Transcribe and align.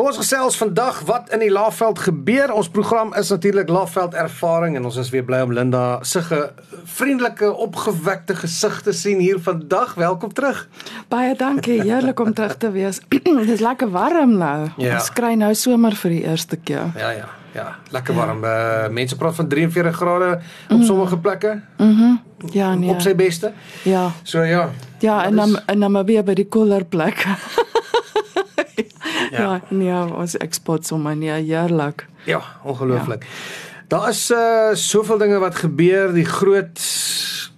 Kom 0.00 0.08
ons 0.08 0.16
gesels 0.16 0.54
vandag 0.56 1.02
wat 1.04 1.26
in 1.28 1.42
die 1.42 1.50
Laagveld 1.52 1.98
gebeur. 2.00 2.48
Ons 2.56 2.70
program 2.72 3.10
is 3.20 3.28
natuurlik 3.28 3.68
Laagveld 3.68 4.14
ervaring 4.16 4.78
en 4.78 4.86
ons 4.88 4.96
is 4.96 5.10
weer 5.12 5.26
bly 5.28 5.42
om 5.44 5.52
Linda 5.52 5.98
se 6.08 6.22
vriendelike 6.88 7.50
opgewekte 7.52 8.32
gesig 8.38 8.78
te 8.86 8.94
sien 8.96 9.20
hier 9.20 9.36
vandag. 9.44 9.92
Welkom 10.00 10.32
terug. 10.32 10.62
Baie 11.12 11.34
dankie. 11.36 11.82
Heerlik 11.82 12.20
om 12.24 12.32
terug 12.32 12.56
te 12.56 12.70
wees. 12.72 13.02
Dit 13.42 13.52
is 13.58 13.60
lekker 13.60 13.92
warm 13.92 14.38
nou. 14.40 14.70
Ja. 14.80 14.96
Ons 14.96 15.12
kry 15.12 15.34
nou 15.36 15.52
somer 15.54 15.92
vir 15.92 16.16
die 16.16 16.24
eerste 16.24 16.56
keer. 16.56 16.96
Ja 16.96 17.12
ja. 17.18 17.28
Ja, 17.52 17.76
lekker 17.90 18.14
warm. 18.14 18.40
Ja. 18.46 18.86
Uh, 18.86 18.90
mense 18.94 19.16
praat 19.20 19.36
van 19.36 19.48
43 19.52 19.96
grade 19.96 20.30
op 20.70 20.78
mm. 20.78 20.84
sommige 20.88 21.18
plekke. 21.18 21.58
Mhm. 21.76 21.92
Mm 21.92 22.20
ja, 22.56 22.74
nee. 22.74 22.88
Op 22.88 23.02
sy 23.04 23.12
beste. 23.12 23.52
Ja. 23.84 24.06
So 24.22 24.40
ja. 24.48 24.70
Ja, 25.04 25.24
en 25.24 25.36
dan 25.36 25.58
en 25.66 25.80
dan 25.80 25.92
maar 25.92 26.04
weer 26.08 26.24
by 26.24 26.34
die 26.34 26.48
koeler 26.48 26.84
plekke. 26.88 27.36
ja, 29.30 29.60
nee, 29.68 30.14
ons 30.14 30.36
eksport 30.36 30.86
sommer 30.86 31.16
nee, 31.16 31.30
heerlik. 31.30 32.06
Ja, 32.24 32.42
ongelooflik. 32.62 33.24
Ja. 33.24 33.28
Daar 33.90 34.08
is 34.08 34.30
uh 34.30 34.74
soveel 34.74 35.18
dinge 35.18 35.38
wat 35.38 35.54
gebeur. 35.54 36.12
Die 36.14 36.24
groot 36.24 36.78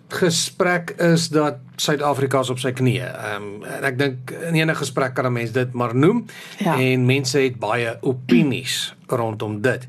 gesprek 0.08 0.90
is 0.90 1.28
dat 1.28 1.58
Suid-Afrika 1.77 2.40
is 2.40 2.50
op 2.50 2.60
sy 2.62 2.72
knieë. 2.72 3.08
Ehm 3.08 3.42
um, 3.42 3.64
en 3.68 3.84
ek 3.84 3.98
dink 3.98 4.32
in 4.48 4.56
enige 4.60 4.84
gesprek 4.84 5.14
kan 5.14 5.27
'n 5.27 5.32
mens 5.32 5.52
dit 5.52 5.72
maar 5.72 5.94
noem. 5.94 6.24
Ja. 6.58 6.78
En 6.78 7.06
mense 7.06 7.38
het 7.38 7.58
baie 7.58 7.98
opinies 8.00 8.94
rondom 9.06 9.60
dit. 9.60 9.88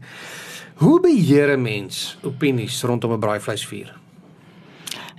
Hoe 0.75 0.99
beheer 0.99 1.57
'n 1.57 1.61
mens 1.61 2.17
opinies 2.23 2.83
rondom 2.83 3.13
'n 3.13 3.19
braaivleisvuur? 3.19 3.93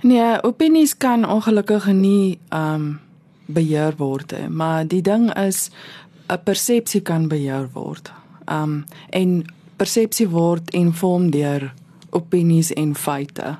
Nee, 0.01 0.43
opinies 0.43 0.97
kan 0.97 1.25
ongelukkig 1.29 1.85
nie 1.87 2.39
ehm 2.49 2.73
um, 2.73 2.99
beheer 3.45 3.93
word 3.97 4.31
nie, 4.31 4.49
maar 4.49 4.87
die 4.87 5.01
ding 5.01 5.29
is 5.37 5.69
'n 6.27 6.43
persepsie 6.43 7.01
kan 7.01 7.27
beheer 7.27 7.69
word. 7.73 8.11
Um 8.51 8.85
en 9.09 9.45
persepsie 9.75 10.29
word 10.29 10.71
inform 10.73 11.29
deur 11.31 11.73
opinies 12.09 12.73
en 12.73 12.95
feite. 12.95 13.57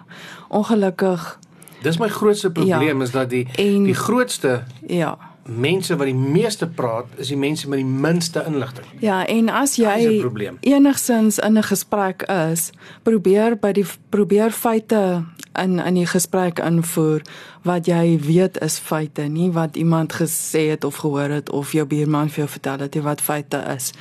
Ongelukkig 0.47 1.39
Dis 1.81 1.97
my 1.97 2.07
grootste 2.09 2.51
probleem 2.51 2.97
ja, 2.97 3.03
is 3.03 3.11
dat 3.11 3.29
die 3.29 3.47
en, 3.55 3.83
die 3.83 3.93
grootste 3.93 4.63
ja 4.87 5.17
mense 5.45 5.95
wat 5.95 6.07
die 6.09 6.17
meeste 6.17 6.67
praat 6.67 7.05
is 7.21 7.29
die 7.29 7.37
mense 7.37 7.69
met 7.69 7.79
die 7.83 7.85
minste 7.85 8.43
inligting. 8.47 8.85
Ja, 8.99 9.21
en 9.29 9.49
as 9.53 9.75
jy 9.77 10.23
enigsins 10.65 11.37
in 11.39 11.57
'n 11.57 11.63
gesprek 11.63 12.23
is, 12.23 12.71
probeer 13.03 13.57
by 13.59 13.71
die 13.71 13.85
probeer 14.09 14.51
feite 14.51 15.25
in 15.53 15.79
in 15.79 15.93
die 15.93 16.07
gesprek 16.07 16.59
invoer 16.59 17.21
wat 17.63 17.85
jy 17.85 18.19
weet 18.19 18.57
is 18.61 18.79
feite, 18.79 19.21
nie 19.21 19.51
wat 19.51 19.75
iemand 19.75 20.13
gesê 20.13 20.69
het 20.69 20.83
of 20.83 20.95
gehoor 20.95 21.29
het 21.29 21.49
of 21.49 21.71
jou 21.71 21.85
buurman 21.85 22.29
vir 22.29 22.45
jou 22.45 22.49
vertel 22.49 22.79
het 22.79 22.95
wat 22.95 23.21
feite 23.21 23.57
is. 23.75 23.91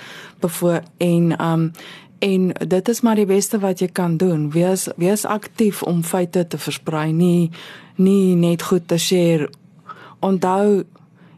Bevoor 0.41 0.81
en 0.98 1.42
um 1.42 1.73
en 2.19 2.53
dit 2.69 2.89
is 2.89 3.01
maar 3.01 3.17
die 3.17 3.27
beste 3.27 3.58
wat 3.58 3.79
jy 3.79 3.89
kan 3.92 4.17
doen. 4.17 4.51
Wees 4.51 4.89
wees 4.97 5.25
aktief 5.25 5.83
om 5.83 6.03
feite 6.03 6.47
te 6.47 6.58
versprei, 6.58 7.12
nie 7.12 7.51
nie 7.97 8.34
net 8.34 8.62
goed 8.62 8.89
te 8.89 8.98
share. 8.98 9.51
Onthou 10.20 10.84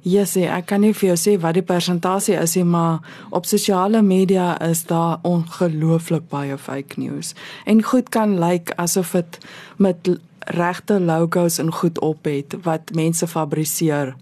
Yes, 0.07 0.37
ek 0.39 0.69
kan 0.71 0.85
nie 0.85 0.93
vir 0.95 1.09
jou 1.09 1.15
sê 1.19 1.33
wat 1.43 1.57
die 1.57 1.65
persentasie 1.67 2.37
is 2.39 2.53
nie, 2.55 2.63
maar 2.71 3.01
op 3.35 3.49
sosiale 3.51 4.05
media 4.07 4.53
is 4.63 4.85
daar 4.87 5.19
ongelooflik 5.27 6.29
baie 6.31 6.55
fake 6.55 7.01
news. 7.03 7.33
En 7.67 7.83
goed 7.83 8.13
kan 8.15 8.37
lyk 8.39 8.71
like 8.71 8.77
asof 8.79 9.17
dit 9.19 9.39
met 9.83 10.13
regte 10.55 11.01
logos 11.03 11.59
en 11.59 11.73
goed 11.75 11.99
op 11.99 12.31
het 12.31 12.55
wat 12.63 12.95
mense 12.95 13.27
fabriseer. 13.27 14.15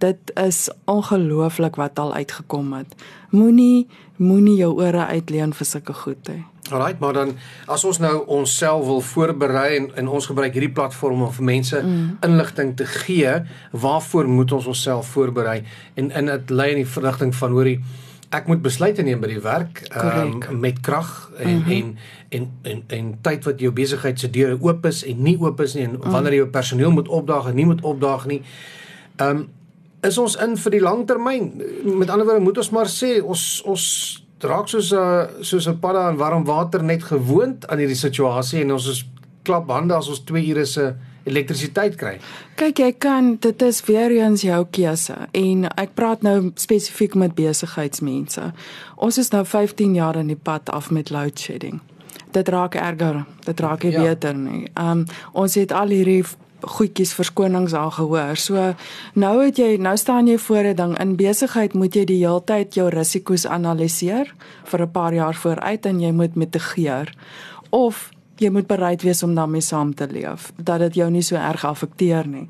Dit 0.00 0.32
is 0.40 0.70
ongelooflik 0.88 1.76
wat 1.76 1.98
al 1.98 2.14
uitgekom 2.14 2.72
het. 2.72 2.96
Moenie 3.28 3.86
moenie 4.16 4.56
jou 4.56 4.72
ore 4.80 5.06
uitleen 5.12 5.52
vir 5.52 5.66
sulke 5.66 5.92
goed 5.92 6.32
hê. 6.32 6.40
Alright, 6.72 6.98
maar 7.00 7.12
dan 7.12 7.36
as 7.66 7.84
ons 7.84 7.98
nou 7.98 8.26
onsself 8.26 8.84
wil 8.86 9.00
voorberei 9.00 9.76
en, 9.76 9.88
en 10.02 10.08
ons 10.08 10.26
gebruik 10.26 10.52
hierdie 10.52 10.72
platform 10.72 11.22
om 11.22 11.32
vir 11.32 11.44
mense 11.44 11.80
mm. 11.82 12.18
inligting 12.26 12.74
te 12.76 12.86
gee, 12.86 13.38
waarvoor 13.72 14.28
moet 14.28 14.52
ons 14.52 14.66
onsself 14.66 15.14
voorberei? 15.14 15.62
En 15.94 16.10
in 16.10 16.30
dit 16.32 16.50
lê 16.50 16.70
in 16.74 16.82
die 16.82 16.92
verrigting 16.96 17.34
van 17.36 17.56
hoorie 17.56 17.80
ek 18.34 18.48
moet 18.48 18.60
besluite 18.60 19.02
neem 19.04 19.22
by 19.22 19.30
die 19.30 19.40
werk 19.40 19.86
um, 19.96 20.42
met 20.60 20.82
krag 20.84 21.30
en, 21.38 21.48
mm 21.48 21.62
-hmm. 21.62 21.72
en 21.72 21.96
en 22.28 22.48
en 22.62 22.82
en 22.86 23.06
tyd 23.24 23.44
wat 23.44 23.60
jou 23.60 23.72
besigheid 23.72 24.20
se 24.20 24.30
deure 24.30 24.58
oop 24.60 24.86
is 24.86 25.04
en 25.04 25.22
nie 25.22 25.38
oop 25.40 25.60
is 25.60 25.74
nie 25.74 25.84
en 25.84 25.96
mm. 25.96 26.10
wanneer 26.10 26.34
jy 26.34 26.46
personeel 26.46 26.90
moet 26.90 27.08
opdaag 27.08 27.46
en 27.48 27.54
nie 27.54 27.66
moet 27.66 27.80
opdaag 27.80 28.26
nie. 28.26 28.42
Ehm 29.16 29.36
um, 29.36 29.48
is 30.00 30.18
ons 30.18 30.36
in 30.36 30.56
vir 30.56 30.70
die 30.70 30.80
langtermyn. 30.80 31.62
Met 31.98 32.10
ander 32.10 32.26
woorde 32.26 32.42
moet 32.44 32.58
ons 32.58 32.70
maar 32.70 32.86
sê 32.86 33.18
ons 33.22 33.62
ons 33.66 33.84
draak 34.38 34.68
soos 34.68 34.92
'n 34.92 34.96
uh, 34.96 35.26
soos 35.40 35.66
'n 35.68 35.78
padda 35.78 36.10
in 36.10 36.16
warm 36.16 36.44
water 36.44 36.82
net 36.82 37.02
gewoond 37.02 37.66
aan 37.68 37.78
hierdie 37.78 37.96
situasie 37.96 38.60
en 38.60 38.72
ons 38.72 38.86
is 38.86 39.04
klap 39.42 39.68
hande 39.68 39.94
as 39.94 40.08
ons 40.08 40.24
2 40.24 40.50
ure 40.50 40.64
se 40.66 40.94
elektrisiteit 41.28 41.96
kry. 41.96 42.16
Kyk, 42.56 42.78
jy 42.78 42.92
kan 42.98 43.36
dit 43.40 43.62
is 43.62 43.82
weer 43.88 44.10
eens 44.10 44.42
jou 44.42 44.62
keuse 44.70 45.16
en 45.32 45.68
ek 45.76 45.94
praat 45.98 46.22
nou 46.22 46.50
spesifiek 46.54 47.14
met 47.14 47.34
besigheidsmense. 47.34 48.52
Ons 48.96 49.18
is 49.18 49.30
nou 49.34 49.44
15 49.44 49.94
jaar 49.94 50.16
in 50.16 50.32
die 50.32 50.40
pad 50.42 50.70
af 50.70 50.90
met 50.90 51.10
load 51.10 51.38
shedding. 51.38 51.80
Dit 52.32 52.48
raak 52.48 52.74
erger, 52.74 53.24
dit 53.44 53.60
raak 53.60 53.82
nie 53.82 53.92
ja. 53.92 54.02
beter 54.02 54.34
nie. 54.34 54.68
Um 54.76 55.04
ons 55.32 55.54
het 55.54 55.72
al 55.72 55.88
hierdie 55.88 56.24
goedjies 56.60 57.14
verskonings 57.14 57.72
al 57.72 57.90
gehoor. 57.90 58.36
So 58.36 58.74
nou 59.14 59.34
het 59.44 59.58
jy 59.58 59.76
nou 59.76 59.96
staan 59.96 60.26
jy 60.26 60.38
voor 60.38 60.64
'n 60.64 60.76
ding 60.76 60.98
in 60.98 61.16
besigheid 61.16 61.74
moet 61.74 61.94
jy 61.94 62.04
die 62.04 62.26
hele 62.26 62.44
tyd 62.44 62.74
jou 62.74 62.88
risiko's 62.88 63.46
analiseer 63.46 64.34
vir 64.64 64.82
'n 64.82 64.90
paar 64.90 65.14
jaar 65.14 65.34
vooruit 65.34 65.86
en 65.86 66.00
jy 66.00 66.12
moet 66.12 66.34
mitigeer 66.34 67.14
of 67.70 68.10
jy 68.36 68.50
moet 68.50 68.66
bereid 68.66 69.02
wees 69.02 69.22
om 69.22 69.34
daarmee 69.34 69.60
saam 69.60 69.94
te 69.94 70.06
leef 70.10 70.52
dat 70.56 70.78
dit 70.78 70.94
jou 70.94 71.10
nie 71.10 71.22
so 71.22 71.36
erg 71.36 71.64
affekteer 71.64 72.26
nie. 72.26 72.48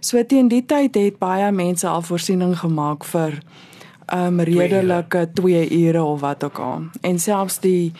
So 0.00 0.24
teen 0.24 0.48
die 0.48 0.66
tyd 0.66 0.94
het 0.94 1.18
baie 1.18 1.52
mense 1.52 1.88
al 1.88 2.02
voorsiening 2.02 2.58
gemaak 2.58 3.04
vir 3.04 3.42
um 4.12 4.40
redelike 4.40 5.28
2 5.34 5.70
ure 5.70 6.02
of 6.02 6.20
wat 6.20 6.44
ook 6.44 6.58
al 6.58 6.82
en 7.00 7.18
selfs 7.18 7.60
die 7.60 7.92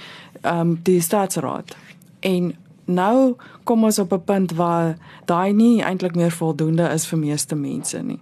um 0.42 0.78
die 0.82 1.00
staatsraad 1.00 1.76
en 2.20 2.54
nou 2.94 3.36
kom 3.64 3.84
ons 3.84 3.98
op 3.98 4.12
'n 4.12 4.24
punt 4.24 4.52
waar 4.52 4.96
daai 5.24 5.52
nie 5.52 5.82
eintlik 5.82 6.14
meer 6.14 6.30
voldoende 6.30 6.88
is 6.88 7.06
vir 7.06 7.18
meeste 7.18 7.54
mense 7.54 8.02
nie. 8.02 8.20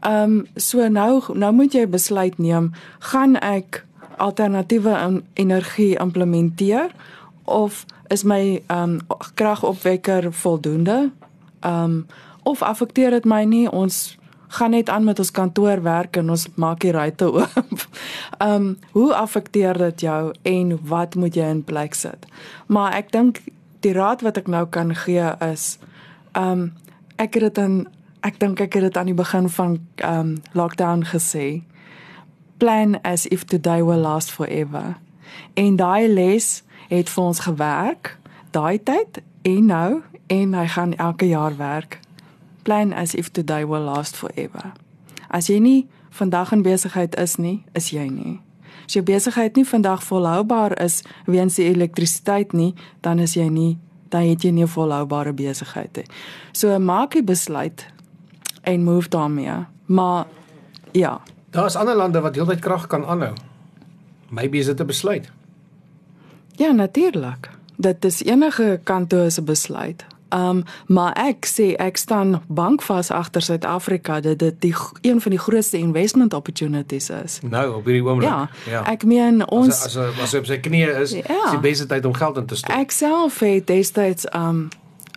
Ehm 0.00 0.22
um, 0.22 0.46
so 0.56 0.88
nou 0.88 1.22
nou 1.34 1.52
moet 1.52 1.72
jy 1.72 1.88
besluit 1.88 2.38
neem, 2.38 2.72
gaan 2.98 3.36
ek 3.36 3.86
alternatiewe 4.16 5.22
energie 5.34 5.98
implementeer 5.98 6.90
of 7.44 7.86
is 8.08 8.22
my 8.22 8.62
ehm 8.66 8.82
um, 8.82 8.98
kragopwekker 9.34 10.32
voldoende? 10.32 11.10
Ehm 11.60 11.84
um, 11.84 12.06
of 12.42 12.62
affekteer 12.62 13.10
dit 13.10 13.24
my 13.24 13.44
nie? 13.44 13.70
Ons 13.70 14.18
gaan 14.48 14.70
net 14.70 14.88
aan 14.88 15.04
met 15.04 15.18
ons 15.18 15.30
kantoorwerk 15.30 16.16
en 16.16 16.30
ons 16.30 16.46
maak 16.54 16.80
die 16.80 16.92
ruitte 16.92 17.28
oop. 17.34 17.86
Ehm 18.38 18.54
um, 18.54 18.78
hoe 18.92 19.14
affekteer 19.14 19.78
dit 19.78 20.00
jou 20.00 20.32
en 20.42 20.78
wat 20.82 21.14
moet 21.14 21.34
jy 21.34 21.48
in 21.48 21.64
plek 21.64 21.94
sit? 21.94 22.26
Maar 22.66 22.92
ek 22.92 23.12
dink 23.12 23.42
die 23.80 23.92
raad 23.92 24.20
wat 24.20 24.36
ek 24.36 24.46
nou 24.46 24.66
kan 24.68 24.94
gee 24.94 25.30
is 25.44 25.78
um, 26.36 26.72
ek 27.16 27.34
het 27.34 27.42
dit 27.48 27.54
dan 27.54 27.86
ek 28.20 28.40
dink 28.40 28.60
ek 28.60 28.76
het 28.76 28.88
dit 28.88 28.96
aan 28.96 29.08
die 29.08 29.16
begin 29.16 29.48
van 29.48 29.78
um, 30.04 30.34
lockdown 30.52 31.04
gesê. 31.08 31.62
Plan 32.60 33.00
as 33.02 33.26
if 33.26 33.44
today 33.44 33.82
will 33.84 34.00
last 34.00 34.30
forever. 34.30 34.96
En 35.54 35.76
daai 35.76 36.08
les 36.08 36.62
het 36.88 37.08
vir 37.08 37.24
ons 37.24 37.40
gewerk 37.40 38.18
daai 38.50 38.82
tyd 38.82 39.22
en 39.42 39.66
nou 39.66 40.02
en 40.26 40.54
hy 40.54 40.66
gaan 40.66 40.94
elke 40.96 41.28
jaar 41.28 41.56
werk. 41.56 42.00
Plan 42.62 42.92
as 42.92 43.14
if 43.14 43.30
today 43.30 43.66
will 43.66 43.86
last 43.88 44.16
forever. 44.16 44.72
As 45.30 45.48
jy 45.48 45.58
nie 45.58 45.88
vandag 46.10 46.52
in 46.52 46.62
besigheid 46.62 47.16
is 47.16 47.36
nie 47.36 47.64
is 47.72 47.90
jy 47.94 48.08
nie 48.10 48.40
As 48.90 48.96
jou 48.98 49.04
besigheid 49.06 49.54
nie 49.54 49.62
vandag 49.62 50.00
volhoubaar 50.02 50.72
is 50.82 50.96
weens 51.30 51.54
die 51.60 51.68
elektrisiteit 51.70 52.50
nie, 52.58 52.72
dan 53.06 53.20
is 53.22 53.36
jy 53.38 53.44
nie 53.46 53.76
dan 54.10 54.24
het 54.26 54.42
jy 54.42 54.50
nie 54.50 54.64
'n 54.64 54.68
volhoubare 54.68 55.32
besigheid 55.32 55.96
nie. 55.96 56.06
So 56.52 56.78
maak 56.78 57.14
'n 57.14 57.24
besluit 57.24 57.86
en 58.62 58.82
move 58.82 59.08
daarmee. 59.08 59.66
Maar 59.86 60.26
ja, 60.92 61.20
daar's 61.50 61.76
ander 61.76 61.94
lande 61.94 62.20
wat 62.20 62.34
heeltyd 62.34 62.58
krag 62.58 62.86
kan 62.86 63.06
aanhou. 63.06 63.34
Maybe 64.28 64.58
is 64.58 64.66
dit 64.66 64.80
'n 64.80 64.86
besluit. 64.86 65.30
Ja, 66.56 66.72
natuurlik. 66.72 67.50
Dit 67.76 68.04
is 68.04 68.22
enige 68.22 68.80
kant 68.84 69.08
toe 69.08 69.30
se 69.30 69.42
besluit. 69.42 70.04
Um 70.34 70.62
maar 70.86 71.12
ek 71.18 71.46
sê 71.46 71.74
ek 71.76 71.96
staan 71.96 72.42
bankvas 72.48 73.10
agter 73.10 73.42
Suid-Afrika 73.42 74.20
dat 74.20 74.38
dit 74.38 74.60
die 74.60 74.74
een 75.00 75.20
van 75.20 75.30
die 75.30 75.38
grootste 75.38 75.78
investment 75.78 76.34
opportunities 76.34 77.10
is. 77.10 77.38
Nou 77.42 77.74
op 77.74 77.84
hierdie 77.84 78.04
oomblik. 78.04 78.28
Ja, 78.28 78.48
ja. 78.66 78.84
Ek 78.90 79.04
meen 79.04 79.42
ons 79.50 79.84
as 79.84 79.96
as 79.96 80.20
as 80.22 80.34
op 80.34 80.46
sy 80.46 80.60
knie 80.62 80.86
is, 80.86 81.12
ja, 81.12 81.44
is 81.44 81.50
die 81.50 81.64
beste 81.64 81.86
tyd 81.86 82.04
om 82.04 82.14
geld 82.14 82.36
in 82.36 82.46
te 82.46 82.56
stop. 82.56 82.74
Ek 82.76 82.90
self 82.90 83.38
het 83.44 83.66
destyds 83.66 84.26
um 84.34 84.68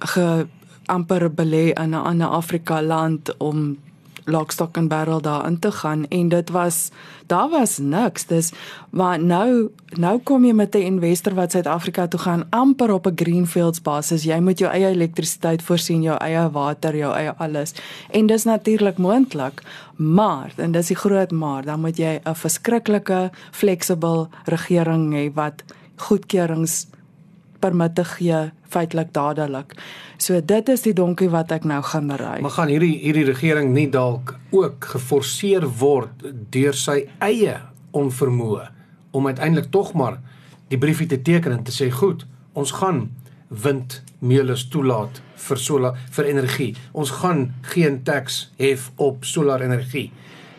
ge 0.04 0.45
amper 0.86 1.30
belê 1.31 1.71
in 1.74 1.89
'n 1.89 2.04
ander 2.04 2.27
Afrika 2.27 2.81
land 2.81 3.38
om 3.38 3.77
lockstock 4.25 4.77
and 4.77 4.89
barrel 4.89 5.21
daarin 5.21 5.59
te 5.59 5.71
gaan 5.71 6.07
en 6.07 6.29
dit 6.29 6.49
was 6.49 6.89
daar 7.27 7.49
was 7.49 7.77
niks. 7.77 8.25
Dis 8.25 8.51
maar 8.89 9.19
nou 9.19 9.69
nou 9.97 10.19
kom 10.23 10.45
jy 10.45 10.53
met 10.53 10.75
'n 10.75 10.77
investor 10.81 11.33
wat 11.33 11.51
Suid-Afrika 11.51 12.07
toe 12.07 12.19
gaan 12.19 12.43
amper 12.49 12.93
op 12.93 13.07
'n 13.07 13.15
greenfields 13.15 13.81
basis. 13.81 14.23
Jy 14.23 14.39
moet 14.39 14.59
jou 14.59 14.71
eie 14.71 14.87
elektrisiteit 14.87 15.61
voorsien, 15.61 16.01
jou 16.01 16.17
eie 16.17 16.49
water, 16.51 16.95
jou 16.95 17.13
eie 17.13 17.33
alles. 17.37 17.73
En 18.11 18.27
dis 18.27 18.43
natuurlik 18.43 18.97
moontlik, 18.97 19.61
maar 19.95 20.53
en 20.55 20.71
dis 20.71 20.87
die 20.87 20.95
groot 20.95 21.31
maar, 21.31 21.65
dan 21.65 21.79
moet 21.79 21.97
jy 21.97 22.19
'n 22.23 22.35
verskriklike 22.35 23.31
flexible 23.51 24.27
regering 24.45 25.13
hê 25.13 25.33
wat 25.33 25.63
goedkeurings 25.95 26.87
permitte 27.63 28.04
gee 28.18 28.50
feitelik 28.74 29.13
dadelik. 29.15 29.75
So 30.18 30.42
dit 30.42 30.69
is 30.69 30.83
die 30.86 30.94
donkie 30.98 31.30
wat 31.33 31.51
ek 31.56 31.68
nou 31.69 31.80
gaan 31.94 32.12
ry. 32.19 32.38
Maar 32.44 32.57
gaan 32.57 32.71
hierdie 32.74 32.95
hierdie 33.04 33.25
regering 33.30 33.74
nie 33.75 33.88
dalk 33.94 34.36
ook 34.51 34.92
geforseer 34.95 35.68
word 35.80 36.27
deur 36.54 36.77
sy 36.77 37.04
eie 37.24 37.57
onvermoë 37.94 38.69
om 39.13 39.30
uiteindelik 39.30 39.69
tog 39.71 39.94
maar 39.94 40.18
die 40.71 40.80
briefie 40.81 41.07
te 41.07 41.21
teken 41.21 41.54
en 41.54 41.63
te 41.63 41.74
sê 41.74 41.92
goed, 41.94 42.25
ons 42.57 42.71
gaan 42.80 43.06
windmeulens 43.54 44.65
toelaat 44.74 45.21
vir 45.44 45.60
solar 45.62 46.00
vir 46.15 46.30
energie. 46.31 46.71
Ons 46.98 47.12
gaan 47.21 47.51
geen 47.74 48.00
tax 48.07 48.48
hef 48.57 48.89
op 48.98 49.27
solar 49.27 49.62
energie 49.62 50.10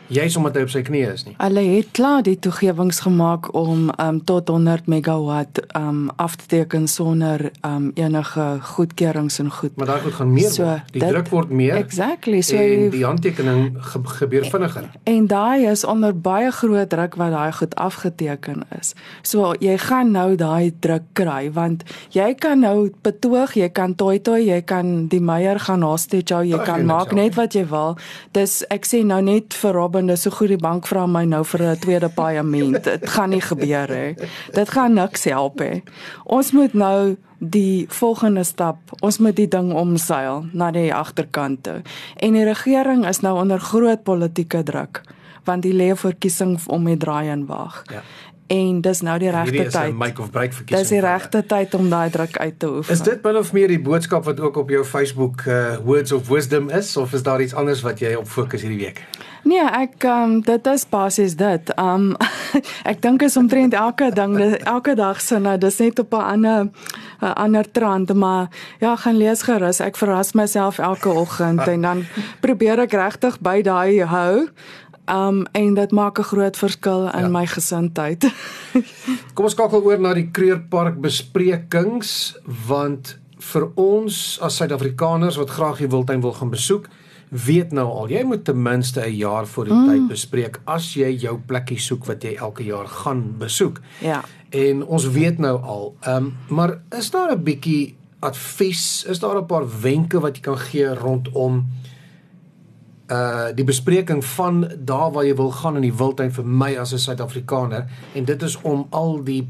juis 0.06 0.36
omdat 0.36 0.58
hy 0.58 0.62
op 0.66 0.72
sy 0.72 0.82
knieë 0.84 1.12
is 1.14 1.24
nie. 1.26 1.34
Hulle 1.38 1.62
het 1.64 1.90
klaar 1.96 2.24
die 2.26 2.36
toegewings 2.38 3.00
gemaak 3.04 3.48
om 3.56 3.88
um, 4.00 4.18
tot 4.28 4.50
100 4.52 4.88
megawatt 4.90 5.60
um, 5.78 6.10
af 6.20 6.36
te 6.36 6.48
teken 6.50 6.88
sonder 6.88 7.50
um, 7.64 7.90
enige 7.94 8.44
goedkeurings 8.74 9.38
en 9.38 9.50
goed. 9.50 9.76
Maar 9.76 9.94
daai 9.94 10.00
goed 10.00 10.16
gaan 10.18 10.32
meer 10.32 10.50
so, 10.52 10.64
word. 10.64 10.92
Die 10.92 11.00
dit, 11.00 11.08
druk 11.08 11.30
word 11.32 11.54
meer. 11.54 11.76
Exactly. 11.80 12.42
So 12.44 12.60
en 12.60 12.90
die 12.92 13.04
handtekening 13.04 13.76
ge, 13.78 14.02
gebeur 14.18 14.48
vinniger. 14.52 14.90
En, 14.92 15.14
en 15.14 15.30
daai 15.32 15.66
is 15.70 15.84
onder 15.88 16.12
baie 16.12 16.52
groot 16.52 16.90
druk 16.90 17.16
wat 17.20 17.32
daai 17.32 17.52
goed 17.52 17.74
afgeteken 17.80 18.66
is. 18.78 18.92
So 19.22 19.54
jy 19.64 19.78
gaan 19.86 20.12
nou 20.12 20.34
daai 20.36 20.74
druk 20.84 21.08
kry 21.16 21.48
want 21.54 21.86
jy 22.14 22.32
kan 22.38 22.60
nou 22.64 22.90
betoog, 23.06 23.56
jy 23.56 23.70
kan 23.72 23.96
toi 23.96 24.18
toi, 24.20 24.40
jy 24.42 24.60
kan 24.66 25.08
die 25.08 25.22
meier 25.24 25.58
gaan 25.64 25.82
hostage 25.86 26.34
hou, 26.34 26.44
jy 26.44 26.60
kan 26.66 26.84
maak 26.86 27.14
net 27.16 27.38
wat 27.40 27.56
jy 27.56 27.64
wil. 27.72 27.96
Dis 28.36 28.60
ek 28.74 28.88
sê 28.88 29.00
nou 29.06 29.22
net 29.24 29.56
vir 29.56 29.74
Rob 29.74 29.93
dis 30.02 30.22
so 30.22 30.30
goed 30.30 30.48
die 30.48 30.60
bank 30.60 30.86
vra 30.86 31.06
my 31.06 31.24
nou 31.24 31.44
vir 31.44 31.62
'n 31.62 31.78
tweede 31.78 32.08
paaiement. 32.08 32.84
Dit 32.84 33.10
gaan 33.10 33.30
nie 33.30 33.40
gebeur 33.40 33.88
hè. 33.88 34.14
Dit 34.52 34.68
gaan 34.68 34.94
niks 34.94 35.24
help 35.24 35.58
hè. 35.58 35.82
Ons 36.24 36.52
moet 36.52 36.74
nou 36.74 37.16
die 37.38 37.86
volgende 37.88 38.44
stap. 38.44 38.76
Ons 39.00 39.18
moet 39.18 39.36
die 39.36 39.48
ding 39.48 39.72
omseil 39.72 40.44
na 40.52 40.70
die 40.70 40.94
agterkante. 40.94 41.82
En 42.16 42.32
die 42.32 42.44
regering 42.44 43.06
is 43.06 43.20
nou 43.20 43.38
onder 43.40 43.60
groot 43.60 44.02
politieke 44.02 44.62
druk 44.62 45.02
want 45.44 45.62
die 45.62 45.74
lê 45.74 45.94
verkiesing 45.96 46.58
om 46.66 46.84
die 46.84 46.96
draai 46.96 47.28
en 47.28 47.46
wag. 47.46 47.82
Ja 47.92 48.02
en 48.46 48.80
dis 48.80 49.00
nou 49.00 49.18
die 49.18 49.30
regte 49.30 49.68
tyd. 49.72 50.56
Dis 50.66 50.88
die 50.92 51.00
regte 51.00 51.44
tyd 51.46 51.74
om 51.74 51.88
daai 51.90 52.10
druk 52.10 52.36
uit 52.38 52.58
te 52.58 52.68
oefen. 52.68 52.94
Is 52.94 53.02
dit 53.02 53.22
binne 53.22 53.38
of 53.38 53.52
meer 53.52 53.68
die 53.72 53.80
boodskap 53.80 54.24
wat 54.24 54.40
ook 54.40 54.56
op 54.56 54.70
jou 54.70 54.84
Facebook 54.84 55.46
uh, 55.46 55.76
Words 55.84 56.12
of 56.12 56.28
Wisdom 56.28 56.70
is 56.70 56.96
of 56.96 57.12
is 57.12 57.22
daar 57.22 57.40
iets 57.40 57.54
anders 57.54 57.80
wat 57.80 58.00
jy 58.04 58.14
op 58.14 58.28
fokus 58.28 58.62
hierdie 58.62 58.84
week? 58.84 59.04
Nee, 59.44 59.60
ek 59.60 60.04
um, 60.08 60.38
dit 60.40 60.66
is 60.72 60.86
basies 60.88 61.34
dit. 61.36 61.72
Um 61.80 62.14
ek 62.90 63.02
dink 63.04 63.22
is 63.26 63.36
omtrent 63.36 63.74
elke 63.76 64.08
ding 64.14 64.38
elke 64.40 64.94
dag 64.96 65.20
se 65.20 65.38
nou 65.38 65.58
dis 65.60 65.80
net 65.82 65.98
op 66.00 66.14
'n 66.14 66.24
ander 66.32 66.70
'n 67.20 67.32
ander 67.34 67.70
trant, 67.70 68.14
maar 68.14 68.48
ja, 68.80 68.96
gaan 68.96 69.16
lees 69.16 69.42
gerus. 69.42 69.80
Ek 69.80 69.96
verras 69.96 70.32
myself 70.32 70.78
elke 70.78 71.08
oggend 71.08 71.66
en 71.74 71.80
dan 71.80 72.04
probeer 72.40 72.78
ek 72.78 72.92
regtig 72.92 73.40
by 73.40 73.62
daai 73.62 74.04
hou. 74.04 74.48
Um 75.04 75.44
en 75.52 75.74
dit 75.74 75.90
maak 75.90 76.18
'n 76.18 76.22
groot 76.22 76.56
verskil 76.56 77.10
in 77.12 77.20
ja. 77.20 77.28
my 77.28 77.46
gesindheid. 77.46 78.32
Kom 79.34 79.44
ons 79.44 79.52
skakel 79.52 79.82
oor 79.82 80.00
na 80.00 80.14
die 80.14 80.30
Kreurpark 80.30 81.00
besprekings 81.00 82.36
want 82.66 83.18
vir 83.38 83.68
ons 83.74 84.38
as 84.40 84.56
Suid-Afrikaners 84.56 85.36
wat 85.36 85.50
graag 85.50 85.78
die 85.78 85.88
Wildtuin 85.88 86.20
wil 86.20 86.32
gaan 86.32 86.50
besoek, 86.50 86.88
weet 87.28 87.72
nou 87.72 87.86
al 87.90 88.08
jy 88.08 88.22
moet 88.24 88.44
ten 88.44 88.62
minste 88.62 89.00
'n 89.00 89.16
jaar 89.16 89.46
voor 89.46 89.64
die 89.64 89.74
mm. 89.74 89.88
tyd 89.88 90.08
bespreek 90.08 90.60
as 90.64 90.94
jy 90.94 91.10
jou 91.18 91.38
plekkie 91.38 91.78
soek 91.78 92.06
wat 92.06 92.22
jy 92.22 92.34
elke 92.34 92.64
jaar 92.64 92.86
gaan 92.86 93.34
besoek. 93.38 93.80
Ja. 94.00 94.24
En 94.50 94.84
ons 94.86 95.08
weet 95.08 95.38
nou 95.38 95.60
al, 95.62 95.96
um 96.06 96.36
maar 96.48 96.80
is 96.96 97.10
daar 97.10 97.32
'n 97.32 97.42
bietjie 97.42 97.96
advies, 98.20 99.04
is 99.04 99.18
daar 99.18 99.36
'n 99.36 99.46
paar 99.46 99.66
wenke 99.80 100.20
wat 100.20 100.36
jy 100.36 100.42
kan 100.42 100.58
gee 100.58 100.94
rondom 100.94 101.66
uh 103.14 103.50
die 103.54 103.64
bespreking 103.64 104.24
van 104.24 104.64
daar 104.78 105.10
waar 105.12 105.26
jy 105.26 105.34
wil 105.36 105.50
gaan 105.50 105.76
in 105.76 105.86
die 105.86 105.96
wildtuin 105.96 106.32
vir 106.32 106.44
my 106.44 106.76
as 106.76 106.92
'n 106.92 106.98
Suid-Afrikaner 106.98 107.86
en 108.14 108.24
dit 108.24 108.42
is 108.42 108.58
om 108.62 108.86
al 108.90 109.22
die 109.24 109.42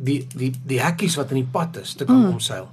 die 0.00 0.26
die 0.32 0.48
die 0.66 0.80
hekkies 0.80 1.16
wat 1.20 1.32
in 1.34 1.42
die 1.42 1.50
pad 1.52 1.76
is 1.82 1.92
te 1.94 2.06
kan 2.08 2.22
hmm. 2.22 2.38
omseil. 2.38 2.68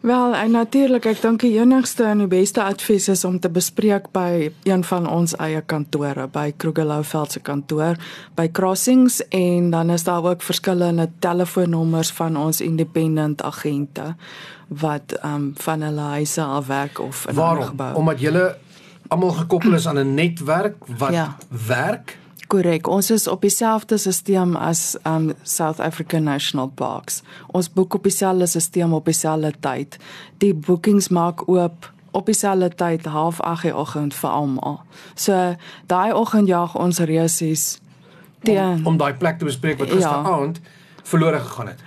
Wel, 0.00 0.34
en 0.34 0.54
natuurlik, 0.56 1.04
ek 1.10 1.18
dink 1.20 1.42
die 1.44 1.52
enigste 1.60 2.06
en 2.08 2.22
die 2.22 2.30
beste 2.30 2.62
advies 2.64 3.10
is 3.12 3.24
om 3.28 3.36
te 3.40 3.50
bespreek 3.52 4.08
by 4.16 4.48
een 4.64 4.84
van 4.88 5.08
ons 5.08 5.34
eie 5.36 5.60
kantore, 5.60 6.24
by 6.32 6.46
Krugerlouveld 6.56 7.36
se 7.36 7.42
kantoor, 7.44 8.00
by 8.38 8.48
Crossings 8.48 9.20
en 9.28 9.68
dan 9.74 9.92
is 9.92 10.06
daar 10.08 10.24
ook 10.24 10.42
verskillende 10.42 11.10
telefoonnommers 11.20 12.14
van 12.16 12.40
ons 12.40 12.62
independent 12.64 13.44
agente 13.44 14.14
wat 14.68 15.18
ehm 15.20 15.34
um, 15.34 15.52
van 15.58 15.82
hulle 15.82 16.08
huise 16.16 16.42
af 16.42 16.66
werk 16.66 16.98
of 16.98 17.26
in 17.28 17.36
'n 17.36 17.62
gebou. 17.62 17.94
Omdat 17.94 18.20
jy 18.20 18.32
almal 19.10 19.30
gekoppel 19.30 19.74
is 19.74 19.86
aan 19.86 19.98
'n 19.98 20.14
netwerk 20.14 20.76
wat 20.86 21.12
ja. 21.12 21.36
werk. 21.66 22.18
Korrek. 22.46 22.86
Ons 22.86 23.10
is 23.10 23.28
op 23.28 23.40
dieselfde 23.40 23.96
stelsel 23.96 24.56
as 24.56 24.96
um 25.06 25.32
South 25.42 25.80
African 25.80 26.22
National 26.22 26.66
Parks. 26.68 27.22
Ons 27.46 27.72
boek 27.72 27.94
op 27.94 28.02
dieselfde 28.02 28.46
stelsel 28.46 28.92
op 28.92 29.04
dieselfde 29.04 29.52
tyd. 29.60 29.96
Die 30.38 30.54
bookings 30.54 31.08
maak 31.08 31.48
oop 31.48 31.92
op 32.10 32.26
dieselfde 32.26 32.74
tyd, 32.74 33.06
08:30 33.06 33.62
die 33.62 33.76
oggend 33.76 34.14
vir 34.14 34.30
almal. 34.30 34.80
So 35.14 35.56
daai 35.86 36.12
oggend 36.12 36.48
jaag 36.48 36.74
ons 36.76 36.98
reusies 36.98 37.80
teen 38.42 38.58
om, 38.58 38.86
om 38.86 38.96
daai 38.96 39.14
plek 39.14 39.38
te 39.38 39.44
bespreek 39.44 39.78
wat 39.78 39.90
gisteraand 39.90 40.60
ja. 40.62 40.70
verlore 41.02 41.38
gegaan 41.38 41.66
het 41.66 41.78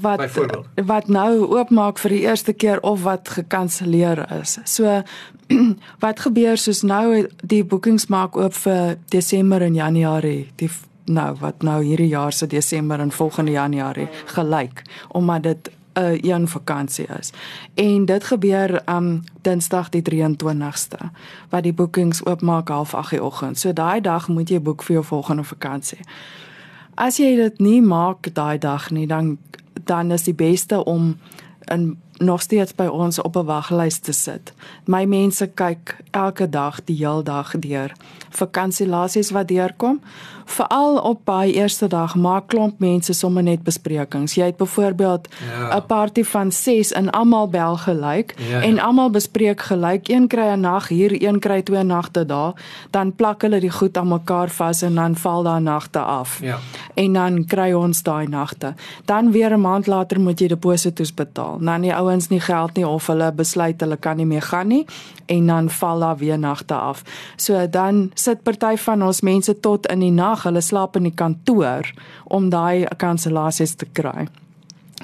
wat 0.00 0.38
wat 0.86 1.08
nou 1.08 1.46
oopmaak 1.46 1.98
vir 1.98 2.10
die 2.10 2.20
eerste 2.26 2.52
keer 2.52 2.80
of 2.80 3.02
wat 3.02 3.28
gekanselleer 3.28 4.24
is. 4.40 4.58
So 4.64 5.02
wat 6.04 6.20
gebeur 6.20 6.58
soos 6.58 6.82
nou 6.82 7.26
die 7.42 7.64
boekings 7.64 8.06
maak 8.06 8.36
oop 8.36 8.54
vir 8.54 8.96
Desember 9.08 9.62
en 9.62 9.74
Januarie, 9.74 10.48
die 10.56 10.70
nou 11.06 11.36
wat 11.40 11.62
nou 11.62 11.82
hierdie 11.84 12.08
jaar 12.10 12.32
se 12.32 12.46
Desember 12.46 13.00
en 13.00 13.12
volgende 13.12 13.50
Januarie 13.50 14.08
gelyk 14.34 14.82
omdat 15.08 15.42
dit 15.42 15.70
'n 15.96 16.00
uh, 16.00 16.18
een 16.20 16.48
vakansie 16.48 17.06
is. 17.18 17.30
En 17.74 18.04
dit 18.04 18.24
gebeur 18.24 18.82
um 18.88 19.22
Dinsdag 19.42 19.88
die 19.88 20.02
23ste 20.02 21.10
wat 21.48 21.62
die 21.62 21.72
boekings 21.72 22.24
oopmaak 22.24 22.68
half 22.68 22.94
8:00 22.94 23.08
die 23.10 23.22
oggend. 23.22 23.58
So 23.58 23.72
daai 23.72 24.00
dag 24.00 24.28
moet 24.28 24.48
jy 24.48 24.60
boek 24.60 24.82
vir 24.82 24.94
jou 24.94 25.04
volgende 25.04 25.44
vakansie. 25.44 26.00
As 26.94 27.16
jy 27.16 27.34
dit 27.36 27.58
nie 27.58 27.82
maak 27.82 28.34
daai 28.34 28.58
dag 28.58 28.90
nie, 28.90 29.06
dan 29.06 29.38
dan 29.86 30.10
is 30.10 30.26
die 30.26 30.34
beste 30.34 30.84
om 30.84 31.16
in 31.64 31.96
nog 32.16 32.42
steeds 32.42 32.74
by 32.74 32.86
ons 32.86 33.18
op 33.20 33.36
'n 33.36 33.44
waglys 33.44 33.98
te 33.98 34.12
sit. 34.12 34.52
My 34.84 35.04
mense 35.04 35.46
kyk 35.46 35.96
elke 36.10 36.48
dag 36.48 36.84
die 36.84 36.96
heel 36.96 37.22
dag 37.22 37.58
deur. 37.58 37.92
Vakansielasies 38.30 39.30
wat 39.30 39.48
deurkom, 39.48 40.00
veral 40.46 40.96
op 40.98 41.24
baie 41.24 41.52
eerste 41.52 41.86
dag 41.86 42.14
maak 42.14 42.46
klomp 42.46 42.78
mense 42.78 43.12
sommer 43.12 43.42
net 43.42 43.62
besprekings. 43.62 44.34
Jy 44.34 44.44
het 44.44 44.56
byvoorbeeld 44.56 45.28
'n 45.28 45.60
ja. 45.60 45.80
party 45.80 46.24
van 46.24 46.52
6 46.52 46.92
en 46.92 47.10
almal 47.10 47.48
bel 47.48 47.76
gelyk 47.76 48.34
ja, 48.36 48.44
ja. 48.50 48.62
en 48.62 48.78
almal 48.78 49.10
bespreek 49.10 49.60
gelyk. 49.60 50.08
Een 50.08 50.26
kry 50.26 50.46
'n 50.54 50.60
nag 50.60 50.88
hier, 50.88 51.22
een 51.22 51.38
kry 51.38 51.62
twee 51.62 51.82
nagte 51.82 52.26
daar, 52.26 52.52
dan 52.90 53.14
plak 53.14 53.42
hulle 53.42 53.60
die 53.60 53.70
goed 53.70 53.96
aan 53.96 54.08
mekaar 54.08 54.48
vas 54.48 54.82
en 54.82 54.94
dan 54.94 55.16
val 55.16 55.42
daai 55.42 55.60
nagte 55.60 55.98
af. 55.98 56.38
Ja. 56.42 56.58
En 56.94 57.12
dan 57.12 57.44
kry 57.44 57.72
ons 57.72 58.02
daai 58.02 58.26
nagte. 58.28 58.74
Dan 59.04 59.32
weer 59.32 59.52
'n 59.52 59.60
maand 59.60 59.86
later 59.86 60.20
moet 60.20 60.40
jy 60.40 60.48
deposito's 60.48 61.14
betaal. 61.14 61.56
Nou 61.60 61.80
die 61.80 61.94
ouens 61.94 62.28
nie 62.28 62.40
geld 62.40 62.74
nie 62.74 62.86
of 62.86 63.06
hulle 63.06 63.32
besluit 63.32 63.80
hulle 63.80 63.96
kan 63.96 64.16
nie 64.16 64.26
meer 64.26 64.42
gaan 64.42 64.66
nie 64.66 64.86
en 65.26 65.46
dan 65.46 65.70
val 65.70 65.98
daar 65.98 66.16
weer 66.16 66.38
nagte 66.38 66.74
af. 66.74 67.02
So 67.36 67.68
dan 67.70 68.10
sit 68.14 68.42
party 68.42 68.76
van 68.76 69.02
ons 69.02 69.20
mense 69.20 69.60
tot 69.60 69.86
in 69.86 69.98
die 69.98 70.10
nag 70.10 70.35
dag 70.36 70.44
hulle 70.48 70.62
slaap 70.62 70.96
in 70.96 71.08
die 71.08 71.16
kantoor 71.16 71.88
om 72.24 72.50
daai 72.52 72.86
kansellasies 73.00 73.76
te 73.80 73.88
kry 73.96 74.28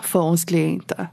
vir 0.02 0.22
ons 0.22 0.42
kliënte. 0.48 1.08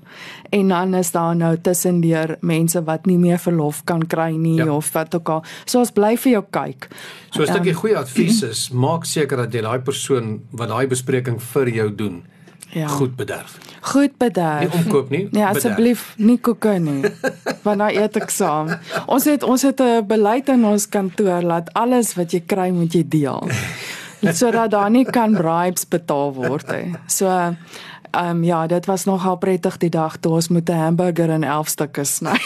En 0.55 0.69
dan 0.71 0.95
is 0.95 1.11
daar 1.11 1.35
nou 1.35 1.51
tussendeur 1.61 2.37
mense 2.41 2.79
wat 2.87 3.05
nie 3.05 3.17
meer 3.19 3.37
verlof 3.37 3.83
kan 3.85 4.05
kry 4.07 4.31
nie 4.37 4.55
ja. 4.61 4.69
of 4.71 4.91
wat 4.95 5.15
ook 5.15 5.29
al. 5.29 5.43
So 5.65 5.81
ons 5.83 5.91
bly 5.91 6.15
vir 6.17 6.31
jou 6.31 6.43
kyk. 6.49 6.87
So 7.31 7.43
'n 7.43 7.51
stukkie 7.51 7.75
um, 7.75 7.81
goeie 7.81 7.97
advies 7.99 8.41
is, 8.51 8.69
maak 8.71 9.05
seker 9.05 9.37
dat 9.37 9.53
jy 9.53 9.61
daai 9.61 9.79
persoon 9.83 10.39
wat 10.51 10.69
daai 10.69 10.87
bespreking 10.87 11.41
vir 11.41 11.69
jou 11.69 11.89
doen 11.95 12.23
ja. 12.69 12.87
goed 12.87 13.15
bederf. 13.15 13.57
Goed 13.81 14.17
bederf. 14.17 14.59
Nie 14.59 14.83
omkoop 14.83 15.09
nie. 15.09 15.27
Nee, 15.31 15.45
asseblief 15.45 16.13
nie 16.17 16.37
koeke 16.37 16.77
nie. 16.79 17.01
Want 17.65 17.81
nou 17.81 17.89
eet 17.93 18.17
ek 18.19 18.29
saam. 18.33 18.71
Ons 19.05 19.27
het 19.29 19.43
ons 19.43 19.61
het 19.65 19.81
'n 19.81 20.05
beleid 20.07 20.49
in 20.49 20.65
ons 20.65 20.89
kantoor 20.89 21.41
dat 21.41 21.73
alles 21.73 22.13
wat 22.15 22.31
jy 22.31 22.43
kry 22.45 22.69
moet 22.69 22.93
jy 22.93 23.03
deel. 23.07 23.47
sodat 24.21 24.71
daar 24.71 24.89
nie 24.89 25.05
kan 25.05 25.33
bribes 25.33 25.87
betaal 25.87 26.33
word 26.33 26.71
nie. 26.71 26.95
So 27.07 27.27
ehm 27.29 27.55
um, 28.29 28.43
ja, 28.43 28.67
dit 28.67 28.85
was 28.85 29.05
nogal 29.05 29.35
prettig 29.37 29.77
die 29.77 29.89
dag 29.89 30.17
toe 30.17 30.31
ons 30.33 30.47
moet 30.49 30.69
'n 30.69 30.73
hamburger 30.73 31.29
in 31.29 31.43
11 31.43 31.67
stukke 31.67 32.03
sny. 32.03 32.39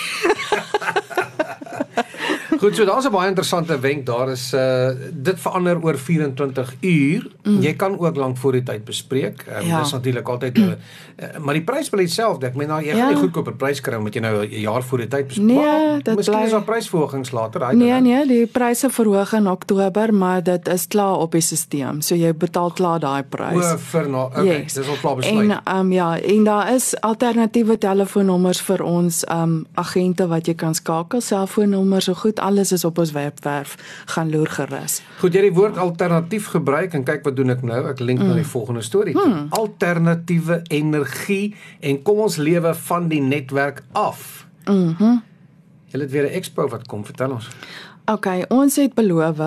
Goed, 2.63 2.75
so 2.75 2.85
daar's 2.85 3.05
'n 3.05 3.11
baie 3.11 3.27
interessante 3.27 3.79
wenk. 3.79 4.05
Daar 4.05 4.29
is 4.29 4.53
uh 4.53 4.89
dit 5.13 5.39
verander 5.39 5.83
oor 5.83 5.97
24 5.97 6.73
uur. 6.79 7.27
Mm. 7.43 7.61
Jy 7.61 7.73
kan 7.73 7.99
ook 7.99 8.15
lank 8.15 8.37
voor 8.37 8.51
die 8.51 8.63
tyd 8.63 8.83
bespreek. 8.83 9.45
Um, 9.49 9.67
ja. 9.67 9.79
Dis 9.81 9.91
natuurlik 9.91 10.27
altyd 10.27 10.57
'n 10.57 10.61
uh, 10.61 11.37
maar 11.39 11.53
die 11.53 11.63
prys 11.63 11.89
bly 11.89 11.99
dieselfde. 11.99 12.45
Ek 12.45 12.55
meen 12.55 12.67
nou 12.67 12.81
jy 12.81 12.87
ja. 12.87 12.95
gaan 12.95 13.13
nie 13.13 13.21
goedkoper 13.21 13.53
prys 13.53 13.81
kry 13.81 13.95
omdat 13.95 14.13
jy 14.13 14.21
nou 14.21 14.45
'n 14.45 14.59
jaar 14.59 14.83
voor 14.83 14.97
die 14.97 15.07
tyd 15.07 15.27
bespreek. 15.27 15.47
Nee, 15.47 16.01
dit 16.01 16.15
Miskien 16.15 16.35
bly... 16.35 16.45
is 16.45 16.51
daar 16.51 16.63
prysverhogings 16.63 17.31
later, 17.31 17.59
daai. 17.59 17.75
Nee, 17.75 18.01
nee, 18.01 18.27
die 18.27 18.45
pryse 18.45 18.89
verhoog 18.89 19.33
in 19.33 19.47
Oktober, 19.47 20.13
maar 20.13 20.43
dit 20.43 20.67
is 20.67 20.87
klaar 20.87 21.15
op 21.15 21.31
die 21.31 21.41
stelsel. 21.41 22.01
So 22.01 22.15
jy 22.15 22.33
betaal 22.33 22.71
klaar 22.71 22.99
daai 22.99 23.23
prys. 23.23 23.73
O, 23.73 23.77
vir 23.77 24.09
nou. 24.09 24.25
Okay, 24.25 24.61
yes. 24.61 24.73
dis 24.73 24.87
al 24.87 24.97
klaar 25.01 25.15
besluit. 25.15 25.49
En 25.49 25.61
ehm 25.63 25.79
um, 25.79 25.91
ja, 25.91 26.19
en 26.19 26.43
daar 26.43 26.73
is 26.73 27.01
alternatiewe 27.01 27.77
telefoonnommers 27.77 28.61
vir 28.61 28.83
ons 28.83 29.23
ehm 29.23 29.41
um, 29.41 29.65
agente 29.73 30.27
wat 30.27 30.47
jy 30.47 30.53
kan 30.53 30.73
skakel, 30.73 31.21
selfoonnommers 31.21 32.05
so 32.05 32.13
goed 32.13 32.39
alles 32.53 32.71
is 32.71 32.85
op 32.85 33.01
ons 33.01 33.11
webwerf 33.11 33.75
gaan 34.13 34.29
loer 34.29 34.49
gerus. 34.53 35.01
Goed, 35.19 35.33
jy 35.33 35.47
die 35.47 35.55
woord 35.55 35.77
alternatief 35.81 36.51
gebruik 36.53 36.93
en 36.93 37.05
kyk 37.07 37.25
wat 37.25 37.37
doen 37.37 37.53
ek 37.55 37.65
nou? 37.65 37.81
Ek 37.89 38.01
link 38.03 38.21
mm. 38.21 38.29
na 38.29 38.37
die 38.37 38.47
volgende 38.47 38.85
storie. 38.85 39.15
Mm. 39.17 39.47
Alternatiewe 39.57 40.61
energie 40.69 41.55
en 41.81 42.01
kom 42.05 42.23
ons 42.27 42.37
lewe 42.37 42.75
van 42.87 43.09
die 43.11 43.21
netwerk 43.21 43.83
af. 43.91 44.45
Mhm. 44.69 44.97
Mm 44.99 45.21
jy 45.93 45.99
het 46.01 46.09
weer 46.11 46.25
'n 46.25 46.33
expo 46.33 46.67
wat 46.67 46.87
kom, 46.87 47.05
vertel 47.05 47.31
ons. 47.31 47.47
OK, 48.03 48.27
ons 48.51 48.75
het 48.75 48.91
beloof 48.97 49.37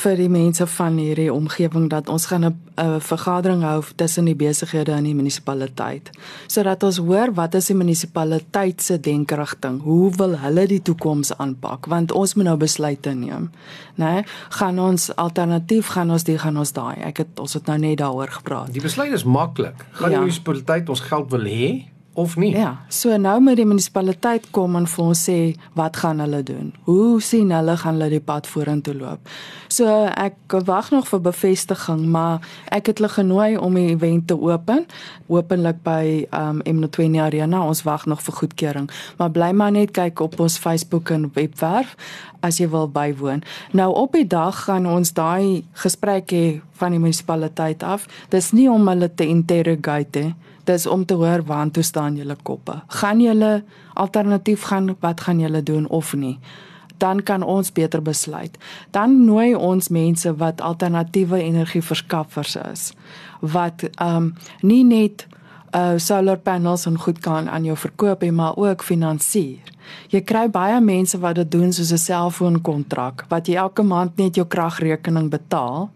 vir 0.00 0.14
die 0.16 0.30
mense 0.32 0.64
van 0.78 0.94
hierdie 0.96 1.28
omgewing 1.28 1.90
dat 1.92 2.08
ons 2.08 2.24
gaan 2.30 2.46
'n 2.46 3.00
vergadering 3.04 3.62
hou 3.62 3.82
tussen 3.96 4.24
die 4.24 4.34
besighede 4.34 4.92
in 4.92 5.04
die 5.04 5.14
munisipaliteit 5.14 6.10
sodat 6.46 6.82
ons 6.82 6.96
hoor 6.96 7.34
wat 7.34 7.54
is 7.54 7.66
die 7.66 7.74
munisipaliteit 7.74 8.82
se 8.82 9.00
denkrigting. 9.00 9.82
Hoe 9.82 10.10
wil 10.16 10.38
hulle 10.38 10.66
die 10.66 10.82
toekoms 10.82 11.36
aanpak? 11.36 11.86
Want 11.86 12.12
ons 12.12 12.34
moet 12.34 12.44
nou 12.44 12.56
besluite 12.56 13.10
neem. 13.10 13.50
Né? 13.94 14.04
Nee, 14.04 14.24
gaan 14.48 14.78
ons 14.78 15.16
alternatief 15.16 15.86
gaan 15.86 16.10
ons 16.10 16.24
die 16.24 16.38
gaan 16.38 16.56
ons 16.56 16.72
daai. 16.72 16.96
Ek 17.02 17.16
het 17.16 17.38
ons 17.38 17.52
het 17.52 17.66
nou 17.66 17.78
net 17.78 17.98
daaroor 17.98 18.28
gepraat. 18.28 18.72
Die 18.72 18.82
besluit 18.82 19.12
is 19.12 19.24
maklik. 19.24 19.84
Gaan 19.90 20.10
ja. 20.10 20.16
die 20.16 20.24
munisipaliteit 20.24 20.88
ons 20.88 21.00
geld 21.00 21.30
wil 21.30 21.44
hê? 21.44 21.97
Of 22.18 22.36
nie. 22.36 22.50
Ja, 22.56 22.72
so 22.88 23.14
nou 23.16 23.36
moet 23.40 23.60
die 23.60 23.66
munisipaliteit 23.68 24.48
kom 24.54 24.74
en 24.78 24.88
vir 24.90 25.04
ons 25.04 25.20
sê 25.28 25.38
wat 25.78 26.00
gaan 26.02 26.18
hulle 26.22 26.40
doen? 26.46 26.72
Hoe 26.88 27.20
sien 27.22 27.52
hulle 27.54 27.76
gaan 27.78 27.94
hulle 27.98 28.10
die 28.16 28.24
pad 28.24 28.48
vorentoe 28.50 28.94
loop? 28.98 29.30
So 29.70 29.86
ek 30.10 30.56
wag 30.66 30.90
nog 30.90 31.06
vir 31.10 31.22
bevestiging, 31.28 32.02
maar 32.10 32.42
ek 32.74 32.90
het 32.90 32.98
hulle 32.98 33.12
genooi 33.12 33.50
om 33.62 33.78
die 33.78 33.92
event 33.92 34.26
te 34.32 34.38
open, 34.38 34.86
openlik 35.30 35.78
by 35.86 36.24
um 36.34 36.58
M20 36.66 37.20
Arena. 37.22 37.62
Ons 37.62 37.84
wag 37.86 38.08
nog 38.10 38.24
vir 38.26 38.38
goedkeuring, 38.40 38.90
maar 39.20 39.30
bly 39.30 39.52
maar 39.54 39.74
net 39.76 39.94
kyk 39.94 40.24
op 40.24 40.40
ons 40.42 40.58
Facebook 40.58 41.14
en 41.14 41.30
webwerf 41.38 41.94
as 42.42 42.58
jy 42.58 42.68
wil 42.70 42.90
bywoon. 42.90 43.44
Nou 43.74 43.92
op 43.98 44.18
die 44.18 44.26
dag 44.26 44.64
gaan 44.66 44.86
ons 44.90 45.14
daai 45.14 45.62
gesprek 45.84 46.34
hê 46.34 46.44
van 46.78 46.94
die 46.94 47.02
munisipaliteit 47.02 47.82
af. 47.82 48.06
Dis 48.34 48.52
nie 48.54 48.68
om 48.70 48.86
hulle 48.90 49.10
te 49.10 49.26
interrogate 49.26 50.28
nie 50.30 50.48
dis 50.68 50.86
om 50.86 51.04
te 51.04 51.16
hoor 51.18 51.44
waantoe 51.48 51.82
staan 51.86 52.16
julle 52.18 52.36
koppe. 52.42 52.80
Gaan 53.00 53.20
julle 53.24 53.62
alternatief 53.94 54.68
gaan 54.70 54.94
wat 55.00 55.24
gaan 55.26 55.40
julle 55.40 55.62
doen 55.62 55.88
of 55.88 56.14
nie? 56.14 56.36
Dan 56.98 57.22
kan 57.22 57.42
ons 57.42 57.72
beter 57.72 58.02
besluit. 58.02 58.58
Dan 58.90 59.24
nooi 59.24 59.54
ons 59.54 59.88
mense 59.88 60.34
wat 60.36 60.60
alternatiewe 60.60 61.42
energieverskaffers 61.42 62.56
is 62.72 62.92
wat 63.40 63.86
ehm 63.94 64.16
um, 64.16 64.32
nie 64.60 64.84
net 64.84 65.26
uh 65.76 65.98
solar 66.00 66.38
panels 66.38 66.86
en 66.86 66.98
goed 66.98 67.18
kan 67.22 67.48
aan 67.48 67.64
jou 67.64 67.76
verkoop 67.76 68.22
nie, 68.22 68.32
maar 68.32 68.56
ook 68.56 68.82
finansier. 68.82 69.62
Jy 70.08 70.20
kry 70.20 70.48
baie 70.50 70.80
mense 70.80 71.18
wat 71.18 71.34
dit 71.34 71.50
doen 71.50 71.72
soos 71.72 71.92
'n 71.92 71.98
selfoonkontrak 71.98 73.26
wat 73.28 73.46
jy 73.46 73.54
elke 73.54 73.82
maand 73.82 74.16
net 74.16 74.34
jou 74.34 74.46
kragrekening 74.46 75.30
betaal 75.30 75.90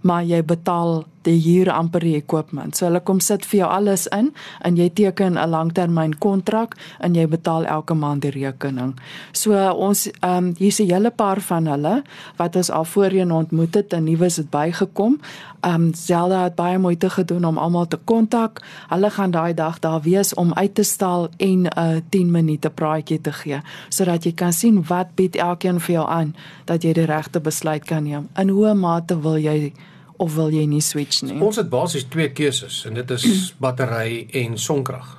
maar 0.00 0.24
jy 0.24 0.42
betaal 0.44 1.04
die 1.28 1.40
huur 1.44 1.70
amper 1.72 2.04
die 2.04 2.16
equipment. 2.18 2.76
So 2.76 2.88
hulle 2.88 3.00
kom 3.04 3.20
sit 3.24 3.46
vir 3.48 3.62
jou 3.62 3.70
alles 3.70 4.06
in 4.14 4.32
en 4.64 4.76
jy 4.76 4.88
teken 4.90 5.38
'n 5.38 5.50
langtermyn 5.50 6.18
kontrak 6.18 6.76
en 7.00 7.14
jy 7.14 7.26
betaal 7.26 7.66
elke 7.66 7.94
maand 7.94 8.22
die 8.22 8.30
rekening. 8.30 8.96
So 9.32 9.52
ons 9.72 10.08
ehm 10.08 10.36
um, 10.36 10.54
hier's 10.58 10.80
'n 10.80 10.90
hele 10.90 11.10
paar 11.10 11.40
van 11.40 11.66
hulle 11.66 12.02
wat 12.36 12.56
ons 12.56 12.70
al 12.70 12.84
voorheen 12.84 13.32
ontmoet 13.32 13.74
het 13.74 13.92
en 13.92 14.04
nuus 14.04 14.36
het 14.36 14.50
bygekom. 14.50 15.20
Ehm 15.60 15.74
um, 15.74 15.94
Zelda 15.94 16.44
het 16.44 16.54
baie 16.54 16.78
moeite 16.78 17.10
gedoen 17.10 17.44
om 17.44 17.58
almal 17.58 17.86
te 17.88 17.98
kontak. 18.04 18.62
Hulle 18.88 19.10
gaan 19.10 19.30
daai 19.30 19.54
dag 19.54 19.78
daar 19.78 20.00
wees 20.02 20.34
om 20.34 20.54
uit 20.54 20.74
te 20.74 20.82
stal 20.82 21.28
en 21.36 21.62
'n 21.62 21.70
uh, 21.78 22.00
10 22.08 22.30
minute 22.30 22.70
praatjie 22.70 23.20
te 23.20 23.32
gee 23.32 23.60
sodat 23.88 24.24
jy 24.24 24.32
kan 24.32 24.52
sien 24.52 24.84
wat 24.88 25.14
bied 25.14 25.36
elkeen 25.36 25.80
vir 25.80 25.94
jou 25.94 26.08
aan 26.08 26.34
dat 26.64 26.82
jy 26.82 26.92
die 26.92 27.06
regte 27.06 27.40
besluit 27.40 27.84
kan 27.84 28.04
neem. 28.04 28.28
In 28.36 28.48
hoe 28.48 28.74
mate 28.74 29.20
wil 29.20 29.36
jy 29.36 29.72
of 30.18 30.34
wil 30.34 30.50
jy 30.54 30.66
nie 30.66 30.82
switch 30.84 31.22
nie? 31.22 31.38
Ons 31.40 31.60
het 31.60 31.70
basies 31.70 32.06
twee 32.10 32.30
keuses 32.34 32.82
en 32.88 32.98
dit 32.98 33.10
is 33.16 33.26
battery 33.64 34.26
en 34.42 34.58
sonkrag. 34.58 35.14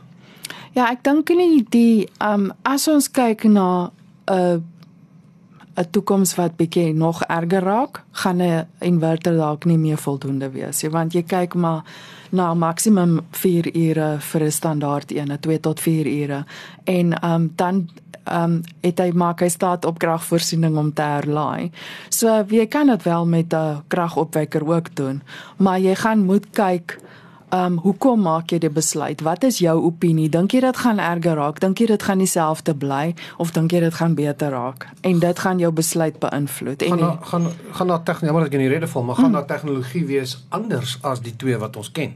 Ja, 0.75 0.89
ek 0.91 1.03
dink 1.07 1.31
nie 1.35 1.63
die 1.71 2.07
ehm 2.19 2.49
um, 2.49 2.51
as 2.67 2.87
ons 2.87 3.09
kyk 3.11 3.47
na 3.49 3.91
'n 4.29 4.35
uh, 4.35 4.59
'n 5.79 5.89
toekoms 5.91 6.35
wat 6.35 6.57
bietjie 6.59 6.93
nog 6.93 7.23
erger 7.23 7.63
raak, 7.63 8.03
gaan 8.11 8.41
'n 8.41 8.67
inverter 8.79 9.35
dalk 9.35 9.65
nie 9.65 9.77
meer 9.77 9.97
voldoende 9.97 10.49
wees 10.51 10.83
nie, 10.83 10.91
want 10.91 11.13
jy 11.13 11.23
kyk 11.23 11.53
maar 11.53 11.83
na 12.31 12.53
maksimum 12.53 13.21
4 13.31 13.75
ure 13.75 14.17
vir 14.19 14.43
'n 14.43 14.51
standaard 14.51 15.11
een, 15.11 15.39
2 15.39 15.59
tot 15.59 15.79
4 15.79 16.07
ure. 16.07 16.45
En 16.83 17.13
ehm 17.13 17.33
um, 17.33 17.51
dan 17.55 17.89
ehm 18.29 18.43
um, 18.43 18.61
het 18.81 18.99
hy 18.99 19.11
maak 19.11 19.41
hy 19.41 19.49
staat 19.49 19.85
op 19.85 19.99
kragvoorsiening 19.99 20.77
om 20.77 20.93
te 20.93 21.01
herlaai. 21.01 21.71
So 22.09 22.45
jy 22.47 22.67
kan 22.67 22.87
dit 22.87 23.03
wel 23.03 23.25
met 23.25 23.53
'n 23.53 23.83
kragopwekker 23.87 24.67
ook 24.67 24.95
doen, 24.95 25.21
maar 25.57 25.79
jy 25.79 25.95
gaan 25.95 26.25
moet 26.25 26.45
kyk 26.51 26.99
Ehm 27.49 27.65
um, 27.65 27.77
hoekom 27.81 28.21
maak 28.21 28.51
jy 28.53 28.59
die 28.61 28.69
besluit? 28.69 29.21
Wat 29.25 29.43
is 29.43 29.57
jou 29.57 29.73
opinie? 29.81 30.27
Dink 30.29 30.53
jy 30.53 30.59
dit 30.61 30.77
gaan 30.77 30.99
erger 31.01 31.33
raak? 31.39 31.57
Dink 31.59 31.79
jy 31.81 31.87
dit 31.89 32.03
gaan 32.05 32.21
dieselfde 32.21 32.75
bly 32.77 33.15
of 33.41 33.51
dink 33.55 33.73
jy 33.73 33.79
dit 33.81 33.93
gaan 33.93 34.13
beter 34.13 34.53
raak? 34.53 34.85
En 35.01 35.19
dit 35.19 35.39
gaan 35.39 35.57
jou 35.59 35.71
besluit 35.73 36.19
beïnvloed. 36.19 36.85
En 36.85 36.99
gaan 36.99 37.17
gaan 37.31 37.47
gaan 37.71 37.87
na 37.87 37.97
tegnologie, 37.97 38.37
maar 38.37 38.45
ek 38.45 38.53
in 38.59 38.65
die 38.67 38.69
rede 38.69 38.87
val, 38.87 39.03
maar 39.03 39.17
gaan 39.17 39.31
na 39.31 39.41
hmm. 39.41 39.47
tegnologie 39.47 40.05
wees 40.05 40.37
anders 40.49 40.99
as 41.01 41.25
die 41.25 41.33
twee 41.35 41.57
wat 41.57 41.81
ons 41.81 41.89
ken. 41.91 42.13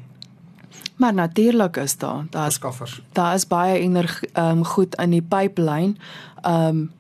Maar 1.04 1.14
natuurlik 1.14 1.78
is 1.78 1.98
daar, 1.98 2.26
daar 2.30 2.48
is 2.48 2.54
skaffers. 2.54 3.02
Daar 3.12 3.34
is 3.34 3.48
baie 3.48 3.80
energie 3.80 4.30
ehm 4.34 4.58
um, 4.58 4.66
goed 4.66 4.96
in 4.96 5.10
die 5.10 5.22
pipeline. 5.22 5.96
Ehm 6.42 6.68
um, 6.68 6.92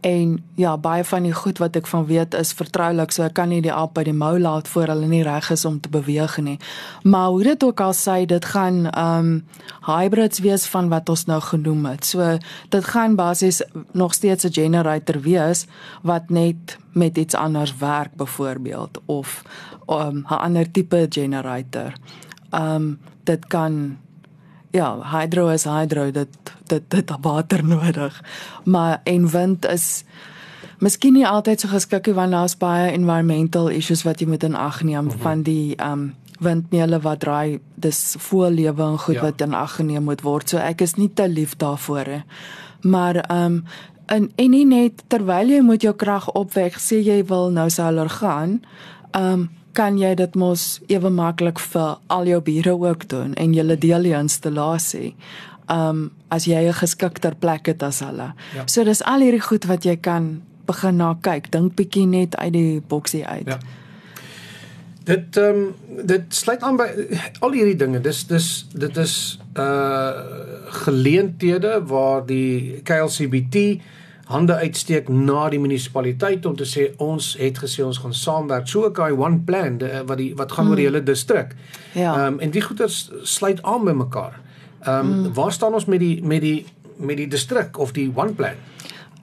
En 0.00 0.44
ja, 0.54 0.78
baie 0.78 1.04
van 1.04 1.22
die 1.22 1.32
goed 1.32 1.58
wat 1.58 1.74
ek 1.76 1.86
van 1.86 2.06
weet 2.06 2.34
is 2.34 2.54
vertroulik, 2.56 3.10
so 3.12 3.22
ek 3.22 3.34
kan 3.36 3.50
nie 3.52 3.60
die 3.60 3.72
aap 3.72 3.92
by 3.98 4.04
die 4.08 4.16
mou 4.16 4.38
laat 4.40 4.68
voor 4.68 4.88
hulle 4.88 5.08
nie 5.10 5.20
reg 5.26 5.50
is 5.52 5.64
om 5.68 5.76
te 5.80 5.90
beweeg 5.92 6.38
nie. 6.40 6.56
Maar 7.02 7.26
hoe 7.28 7.42
dit 7.42 7.64
ook 7.64 7.80
al 7.80 7.92
sê, 7.92 8.24
dit 8.24 8.44
gaan 8.44 8.88
um 8.96 9.28
hybrids 9.84 10.40
wees 10.40 10.64
van 10.72 10.88
wat 10.88 11.08
ons 11.08 11.26
nou 11.28 11.40
genoem 11.40 11.84
het. 11.90 12.08
So 12.08 12.38
dit 12.68 12.84
gaan 12.94 13.16
basies 13.16 13.60
nog 13.92 14.14
steeds 14.14 14.44
'n 14.44 14.52
generator 14.52 15.20
wees 15.20 15.66
wat 16.02 16.30
net 16.30 16.78
met 16.92 17.18
iets 17.18 17.34
anders 17.34 17.76
werk 17.76 18.14
byvoorbeeld 18.16 19.00
of 19.06 19.42
um 19.86 20.24
'n 20.28 20.40
ander 20.40 20.70
tipe 20.70 21.06
generator. 21.10 21.92
Um 22.50 22.98
dit 23.24 23.46
kan 23.46 23.98
ja, 24.70 24.98
hydro 25.10 25.48
is 25.48 25.64
hydro, 25.64 26.10
dit 26.10 26.28
dit 26.70 26.90
dit 26.90 27.12
water 27.20 27.64
nodig. 27.74 28.22
Maar 28.64 29.00
en 29.04 29.28
wind 29.30 29.66
is 29.66 30.04
miskien 30.78 31.12
nie 31.12 31.26
altyd 31.26 31.60
so 31.60 31.68
geskik 31.68 32.06
nie 32.06 32.14
want 32.16 32.32
daar's 32.32 32.56
baie 32.56 32.92
environmental 32.92 33.68
issues 33.68 34.04
wat 34.06 34.20
jy 34.20 34.28
moet 34.30 34.46
in 34.46 34.56
ag 34.56 34.82
neem 34.82 35.04
mm 35.04 35.10
-hmm. 35.10 35.20
van 35.20 35.42
die 35.42 35.76
um 35.82 36.14
windmeule 36.40 37.00
wat 37.00 37.20
draai, 37.20 37.60
dis 37.74 38.14
voorlewe 38.18 38.82
en 38.82 38.98
goed 38.98 39.14
ja. 39.14 39.20
wat 39.20 39.40
in 39.40 39.54
ag 39.54 39.74
geneem 39.74 40.04
moet 40.04 40.22
word. 40.24 40.48
So 40.48 40.56
ek 40.56 40.80
is 40.80 40.94
nie 40.94 41.10
te 41.14 41.28
lief 41.28 41.56
daarvoor 41.56 42.08
nie. 42.08 42.22
Maar 42.80 43.24
um 43.30 43.64
en 44.06 44.32
en 44.34 44.50
nie 44.50 44.66
net 44.66 45.02
terwyl 45.06 45.48
jy 45.48 45.60
moet 45.60 45.82
jou 45.82 45.94
krag 45.94 46.30
opwek, 46.32 46.78
sê 46.78 47.02
jy 47.04 47.24
wil 47.24 47.50
nou 47.50 47.68
solar 47.70 48.08
gaan, 48.08 48.62
um 49.12 49.50
kan 49.72 49.98
jy 49.98 50.14
dit 50.14 50.34
mos 50.34 50.80
ewe 50.88 51.10
maklik 51.10 51.58
vir 51.58 51.96
al 52.06 52.26
jou 52.26 52.40
bure 52.40 52.74
ook 52.78 53.08
doen 53.08 53.34
en 53.34 53.54
jy 53.54 53.76
deel 53.76 54.02
die 54.02 54.16
installasie. 54.18 55.14
Um 55.70 56.10
as 56.28 56.44
jy 56.44 56.68
'n 56.68 56.72
geskikter 56.72 57.34
plek 57.34 57.66
het 57.66 57.82
as 57.82 58.00
hulle. 58.00 58.32
Ja. 58.54 58.66
So 58.66 58.84
dis 58.84 59.02
al 59.02 59.20
hierdie 59.20 59.42
goed 59.42 59.64
wat 59.64 59.84
jy 59.84 59.96
kan 59.96 60.42
begin 60.66 60.96
na 60.96 61.14
kyk. 61.20 61.50
Dink 61.50 61.74
bietjie 61.74 62.06
net 62.06 62.36
uit 62.36 62.52
die 62.52 62.80
boksie 62.80 63.26
uit. 63.26 63.46
Ja. 63.46 63.58
Dit 65.04 65.36
ehm 65.36 65.56
um, 65.56 65.74
dit 66.06 66.34
sluit 66.34 66.62
aan 66.62 66.76
by 66.76 66.88
al 67.40 67.52
hierdie 67.52 67.76
dinge. 67.76 68.00
Dis 68.00 68.26
dis 68.26 68.66
dit 68.72 68.96
is 68.96 69.38
uh 69.58 70.10
geleenthede 70.84 71.80
waar 71.86 72.26
die 72.26 72.80
KLCBT 72.82 73.80
hande 74.30 74.54
uitsteek 74.54 75.08
na 75.08 75.48
die 75.50 75.60
munisipaliteit 75.60 76.46
om 76.46 76.56
te 76.56 76.66
sê 76.68 76.90
ons 77.02 77.32
het 77.40 77.58
gesê 77.58 77.84
ons 77.84 77.98
gaan 77.98 78.14
saamwerk. 78.14 78.68
So 78.68 78.86
'n 78.86 78.94
guy 78.94 79.10
one 79.10 79.38
plan 79.44 79.78
de, 79.78 80.02
wat 80.06 80.18
die 80.18 80.32
wat 80.36 80.52
gaan 80.52 80.64
mm. 80.64 80.70
oor 80.70 80.76
die 80.76 80.86
hele 80.86 81.02
distrik. 81.02 81.54
Ja. 81.92 82.14
Ehm 82.14 82.34
um, 82.34 82.40
en 82.40 82.50
die 82.50 82.62
goeders 82.62 83.10
sluit 83.22 83.62
aan 83.62 83.84
by 83.84 83.92
mekaar. 83.92 84.40
Ehm 84.82 84.98
um, 84.98 85.18
mm. 85.18 85.34
waar 85.34 85.52
staan 85.52 85.74
ons 85.74 85.84
met 85.84 86.00
die 86.00 86.22
met 86.22 86.40
die 86.40 86.66
met 86.96 87.16
die 87.16 87.28
distrik 87.28 87.78
of 87.78 87.92
die 87.92 88.12
one 88.14 88.32
plan? 88.32 88.54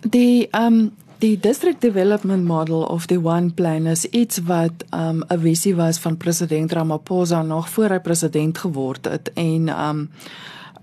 Die 0.02 0.48
ehm 0.52 0.74
um, 0.74 0.92
die 1.18 1.40
district 1.40 1.82
development 1.82 2.46
model 2.46 2.84
of 2.84 3.06
the 3.06 3.18
one 3.18 3.50
plan 3.50 3.88
is 3.88 4.06
iets 4.06 4.38
wat 4.46 4.86
ehm, 4.90 5.18
'n 5.18 5.34
um, 5.34 5.40
visie 5.40 5.76
was 5.76 6.00
van 6.00 6.18
president 6.18 6.72
Ramaphosa 6.72 7.42
nog 7.42 7.70
voor 7.70 7.90
hy 7.90 8.00
president 8.00 8.58
geword 8.58 9.06
het 9.06 9.32
en 9.34 9.70
um, 9.70 10.10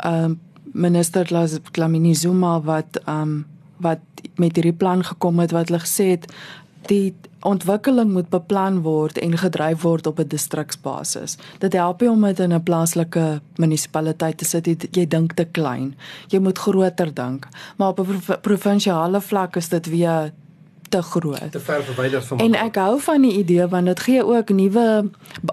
um, 0.04 0.40
minister 0.73 1.26
Dlamini 1.71 2.14
Zuma 2.14 2.61
wat 2.61 3.00
um, 3.09 3.47
wat 3.76 3.99
met 4.37 4.57
hierdie 4.57 4.73
plan 4.73 5.04
gekom 5.04 5.38
het 5.38 5.50
wat 5.50 5.69
hulle 5.69 5.81
gesê 5.81 6.11
het 6.14 6.26
die 6.88 7.14
ontwikkeling 7.45 8.12
moet 8.12 8.28
beplan 8.33 8.81
word 8.85 9.19
en 9.21 9.37
gedryf 9.38 9.83
word 9.83 10.07
op 10.07 10.19
'n 10.19 10.28
distriksbasis. 10.28 11.37
Dit 11.59 11.73
help 11.73 12.00
nie 12.00 12.11
om 12.11 12.23
dit 12.23 12.38
in 12.38 12.52
'n 12.52 12.62
plaaslike 12.62 13.40
munisipaliteit 13.57 14.38
te 14.38 14.45
sit. 14.45 14.66
Jy, 14.66 14.76
jy 14.90 15.07
dink 15.07 15.33
te 15.33 15.45
klein. 15.45 15.95
Jy 16.28 16.38
moet 16.38 16.59
groter 16.59 17.14
dink. 17.14 17.49
Maar 17.76 17.88
op 17.88 18.00
'n 18.00 18.40
provinsiale 18.40 19.21
vlak 19.21 19.57
is 19.57 19.69
dit 19.69 19.87
weer 19.87 20.33
te 20.94 21.02
groot. 21.02 21.50
Te 21.52 21.60
ver 21.60 21.84
verwyder 21.90 22.22
van 22.22 22.42
En 22.44 22.56
ek 22.58 22.78
hou 22.78 22.96
van 23.02 23.26
die 23.26 23.34
idee 23.42 23.66
want 23.70 23.90
dit 23.90 24.00
gee 24.06 24.24
ook 24.24 24.54
nuwe 24.54 24.88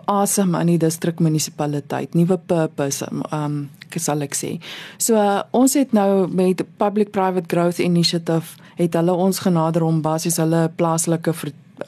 asem 0.06 0.56
aan 0.56 0.70
die 0.70 0.80
distrikmunisipaliteit, 0.82 2.18
nuwe 2.18 2.38
purpose. 2.38 3.08
Um 3.34 3.64
sal 4.00 4.24
ek 4.24 4.38
sê. 4.38 4.54
So 5.02 5.20
uh, 5.20 5.42
ons 5.52 5.74
het 5.76 5.92
nou 5.92 6.28
met 6.32 6.62
Public 6.80 7.12
Private 7.12 7.50
Growth 7.52 7.82
Initiative 7.84 8.56
het 8.78 8.96
hulle 8.96 9.12
ons 9.12 9.42
genader 9.44 9.84
om 9.84 10.02
basies 10.02 10.40
hulle 10.40 10.70
plaaslike 10.80 11.34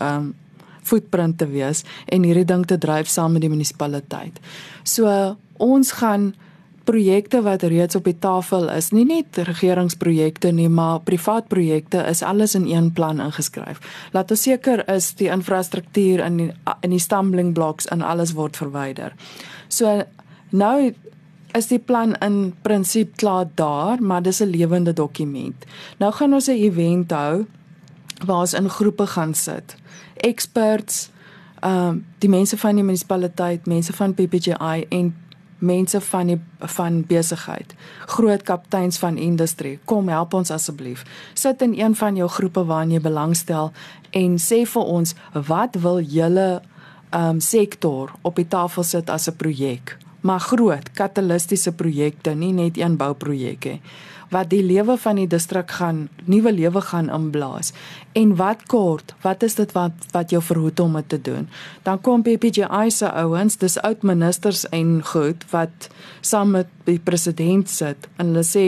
um, 0.03 0.33
footprint 0.83 1.37
te 1.39 1.47
wees 1.47 1.85
en 2.11 2.27
hierdie 2.27 2.47
ding 2.49 2.65
te 2.67 2.77
dryf 2.77 3.07
saam 3.07 3.37
met 3.37 3.45
die 3.45 3.51
munisipaliteit. 3.53 4.41
So 4.83 5.07
uh, 5.07 5.31
ons 5.63 5.93
gaan 6.01 6.33
projekte 6.83 7.41
wat 7.41 7.63
reeds 7.63 7.95
op 7.95 8.03
die 8.03 8.17
tafel 8.19 8.69
is, 8.69 8.91
nie 8.91 9.05
net 9.05 9.37
regeringsprojekte 9.37 10.51
nie, 10.51 10.69
maar 10.69 10.99
privaat 11.07 11.47
projekte 11.47 12.03
is 12.09 12.23
alles 12.23 12.55
in 12.55 12.67
een 12.67 12.91
plan 12.91 13.21
ingeskryf. 13.23 13.79
Laat 14.11 14.31
ons 14.31 14.43
seker 14.43 14.83
is 14.91 15.13
die 15.19 15.29
infrastruktuur 15.31 16.25
in 16.25 16.37
die, 16.37 16.51
in 16.81 16.95
die 16.95 16.99
stumbling 16.99 17.53
blocks 17.53 17.87
en 17.87 18.01
alles 18.01 18.33
word 18.33 18.57
verwyder. 18.57 19.15
So 19.67 20.03
nou 20.51 20.93
is 21.53 21.69
die 21.69 21.79
plan 21.79 22.15
in 22.25 22.53
prinsip 22.65 23.15
klaar 23.21 23.47
daar, 23.55 24.01
maar 24.01 24.21
dis 24.21 24.41
'n 24.41 24.49
lewende 24.49 24.93
dokument. 24.93 25.65
Nou 25.97 26.11
gaan 26.11 26.33
ons 26.33 26.47
'n 26.47 26.57
event 26.57 27.11
hou 27.11 27.45
waar 28.25 28.39
ons 28.39 28.53
in 28.53 28.69
groepe 28.69 29.07
gaan 29.07 29.33
sit. 29.33 29.75
Experts, 30.15 31.09
ehm 31.59 31.87
um, 31.87 32.05
die 32.19 32.29
mense 32.29 32.57
van 32.57 32.75
die 32.75 32.83
munisipaliteit, 32.83 33.65
mense 33.65 33.93
van 33.93 34.13
PPGI 34.13 34.85
en 34.89 35.15
mense 35.63 36.01
van 36.11 36.27
die 36.33 36.39
van 36.75 37.01
besigheid, 37.07 37.73
groot 38.15 38.43
kapteins 38.43 38.99
van 39.01 39.17
industrie, 39.17 39.79
kom 39.85 40.11
help 40.11 40.35
ons 40.37 40.51
asseblief. 40.51 41.03
Sit 41.33 41.61
in 41.61 41.73
een 41.79 41.95
van 41.95 42.19
jou 42.19 42.29
groepe 42.29 42.65
waarin 42.67 42.91
jy 42.95 43.01
belangstel 43.03 43.71
en 44.11 44.37
sê 44.37 44.63
vir 44.69 44.93
ons 44.99 45.15
wat 45.49 45.75
wil 45.83 45.99
julle 45.99 46.61
um, 47.11 47.39
sektor 47.39 48.11
op 48.21 48.39
die 48.39 48.47
tafel 48.47 48.83
sit 48.83 49.09
as 49.09 49.27
'n 49.27 49.35
projek? 49.35 49.97
maar 50.23 50.39
groot 50.39 50.91
katalistiese 50.95 51.73
projekte, 51.75 52.31
nie 52.31 52.53
net 52.53 52.77
een 52.77 52.95
bouprojek 52.97 53.65
nie 53.65 53.81
wat 54.33 54.49
die 54.49 54.63
lewe 54.65 54.95
van 54.97 55.19
die 55.21 55.27
distrik 55.29 55.71
gaan 55.77 56.07
nuwe 56.25 56.51
lewe 56.53 56.81
gaan 56.81 57.09
inblaas. 57.13 57.71
En 58.17 58.35
wat 58.39 58.65
kort, 58.71 59.13
wat 59.21 59.43
is 59.45 59.55
dit 59.59 59.71
wat 59.77 60.07
wat 60.15 60.33
jou 60.33 60.41
verhoed 60.41 60.79
om 60.79 60.97
dit 60.97 61.09
te 61.09 61.21
doen? 61.21 61.47
Dan 61.85 62.01
kom 62.01 62.25
PPGI 62.25 62.89
se 62.91 63.11
ouens, 63.11 63.57
dis 63.57 63.77
oud 63.81 64.03
ministers 64.03 64.65
en 64.69 65.01
goed 65.05 65.45
wat 65.51 65.89
saam 66.21 66.57
met 66.57 66.71
die 66.89 66.99
president 66.99 67.69
sit 67.69 68.09
en 68.17 68.33
hulle 68.33 68.45
sê 68.47 68.67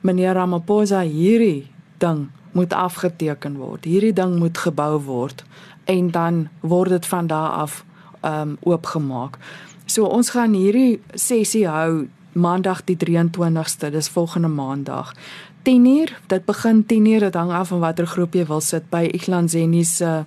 meneer 0.00 0.36
Ramaphosa 0.36 1.00
hierdie 1.04 1.70
ding 2.00 2.28
moet 2.52 2.72
afgeteken 2.72 3.56
word. 3.60 3.84
Hierdie 3.84 4.14
ding 4.16 4.38
moet 4.38 4.58
gebou 4.58 4.98
word 5.06 5.44
en 5.88 6.10
dan 6.10 6.48
word 6.60 6.90
dit 6.98 7.06
van 7.06 7.26
daar 7.26 7.50
af 7.64 7.84
ehm 8.20 8.40
um, 8.40 8.56
oopgemaak. 8.60 9.38
So 9.86 10.04
ons 10.04 10.30
gaan 10.30 10.52
hierdie 10.54 11.00
sessie 11.14 11.66
hou 11.68 12.08
maandag 12.32 12.84
die 12.84 12.96
23ste, 12.96 13.90
dis 13.90 14.08
volgende 14.08 14.48
maandag. 14.48 15.14
10uur, 15.62 16.12
dit 16.26 16.44
begin 16.44 16.84
10uur, 16.86 17.18
dit 17.18 17.34
hang 17.34 17.52
af 17.52 17.68
van 17.68 17.78
watter 17.78 18.06
groep 18.06 18.34
jy 18.34 18.46
wil 18.46 18.60
sit 18.60 18.88
by 18.90 19.04
Iglanzeni 19.12 19.84
se 19.84 20.24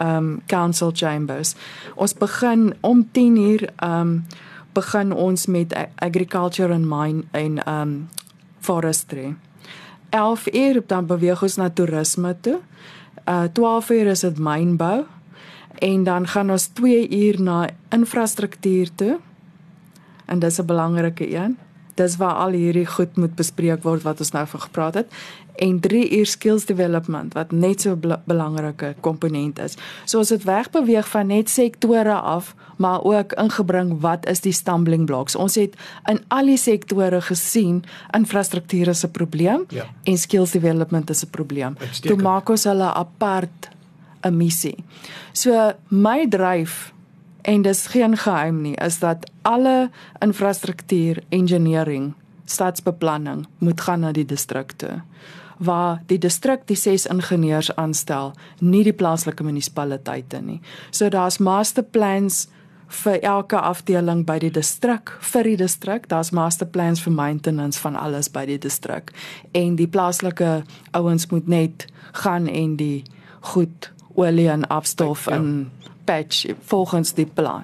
um 0.00 0.40
council 0.46 0.90
chambers. 0.94 1.54
Ons 1.94 2.14
begin 2.14 2.74
om 2.80 3.08
10uur 3.12 3.68
um 3.84 4.24
begin 4.72 5.12
ons 5.12 5.46
met 5.46 5.74
agriculture 5.98 6.72
and 6.72 6.86
mine 6.88 7.22
en 7.30 7.60
um 7.68 8.08
forestry. 8.60 9.34
11uur 10.10 10.82
dan 10.86 11.06
beweeg 11.06 11.42
ons 11.42 11.56
na 11.56 11.70
toerisme 11.70 12.36
toe. 12.40 12.60
Uh 13.26 13.44
12uur 13.52 14.06
is 14.10 14.20
dit 14.20 14.38
mynbou 14.38 15.04
en 15.78 16.04
dan 16.04 16.26
gaan 16.26 16.50
ons 16.50 16.66
2 16.66 17.08
uur 17.10 17.42
na 17.42 17.68
infrastruktuur 17.88 18.94
toe. 18.94 19.18
En 20.30 20.38
dis 20.38 20.60
'n 20.60 20.66
belangrike 20.66 21.26
een. 21.34 21.58
Dis 21.94 22.16
waar 22.16 22.34
al 22.34 22.54
hierdie 22.56 22.86
goed 22.86 23.16
moet 23.16 23.34
bespreek 23.34 23.82
word 23.82 24.02
wat 24.02 24.18
ons 24.18 24.30
nou 24.30 24.46
van 24.46 24.60
gepraat 24.60 24.94
het 24.94 25.08
en 25.60 25.80
3 25.80 26.18
uur 26.18 26.26
skills 26.26 26.64
development 26.64 27.34
wat 27.34 27.52
net 27.52 27.80
so 27.80 27.92
'n 27.92 28.16
belangrike 28.24 28.94
komponent 29.00 29.58
is. 29.58 29.76
So 30.04 30.18
as 30.18 30.28
dit 30.28 30.44
wegbeweeg 30.44 31.08
van 31.08 31.26
net 31.26 31.50
sektore 31.50 32.14
af, 32.14 32.54
maar 32.76 33.02
ook 33.04 33.32
ingebring 33.32 34.00
wat 34.00 34.26
is 34.26 34.40
die 34.40 34.52
stumbling 34.52 35.04
blocks. 35.06 35.36
Ons 35.36 35.54
het 35.54 35.74
in 36.04 36.20
al 36.28 36.46
die 36.46 36.56
sektore 36.56 37.20
gesien 37.20 37.84
infrastruktuur 38.10 38.88
is 38.88 39.04
'n 39.04 39.10
probleem 39.10 39.64
ja. 39.68 39.84
en 40.02 40.18
skills 40.18 40.50
development 40.50 41.10
is 41.10 41.24
'n 41.24 41.30
probleem. 41.30 41.76
Toe 42.00 42.16
maak 42.16 42.48
ons 42.48 42.64
hulle 42.64 42.92
apart 42.92 43.68
'n 44.22 44.36
missie. 44.36 44.84
So 45.32 45.72
my 45.88 46.28
dryf 46.28 46.92
en 47.42 47.62
dis 47.62 47.86
geen 47.86 48.16
geheim 48.16 48.62
nie 48.62 48.76
is 48.84 48.98
dat 48.98 49.30
alle 49.42 49.90
infrastruktuur, 50.18 51.22
engineering, 51.28 52.14
stadsbeplanning 52.44 53.46
moet 53.58 53.80
gaan 53.80 54.00
na 54.00 54.12
die 54.12 54.26
distrikte 54.26 55.00
waar 55.60 56.00
die 56.08 56.18
distrik 56.18 56.62
die 56.66 56.76
ses 56.76 57.04
ingenieurs 57.06 57.68
aanstel, 57.76 58.32
nie 58.64 58.80
die 58.84 58.96
plaaslike 58.96 59.44
munisipaliteite 59.44 60.40
nie. 60.40 60.60
So 60.90 61.10
daar's 61.12 61.36
master 61.36 61.84
plans 61.84 62.46
vir 62.90 63.20
elke 63.22 63.60
afdeling 63.60 64.24
by 64.26 64.38
die 64.42 64.50
distrik 64.50 65.12
vir 65.32 65.46
die 65.46 65.58
distrik 65.60 66.08
daar's 66.10 66.32
master 66.34 66.66
plans 66.66 67.02
vir 67.04 67.14
maintenance 67.14 67.78
van 67.78 67.96
alles 67.96 68.30
by 68.32 68.42
die 68.48 68.58
distrik 68.58 69.12
en 69.54 69.76
die 69.78 69.86
plaaslike 69.86 70.62
ouens 70.98 71.28
moet 71.30 71.48
net 71.48 71.86
gaan 72.24 72.48
en 72.48 72.74
die 72.80 73.04
goed 73.52 73.92
olie 74.18 74.48
en 74.50 74.66
afstof 74.66 75.28
ja. 75.30 75.38
En 76.10 76.24
patch 76.24 76.46
volgens 76.66 77.14
die 77.14 77.26
plan. 77.26 77.62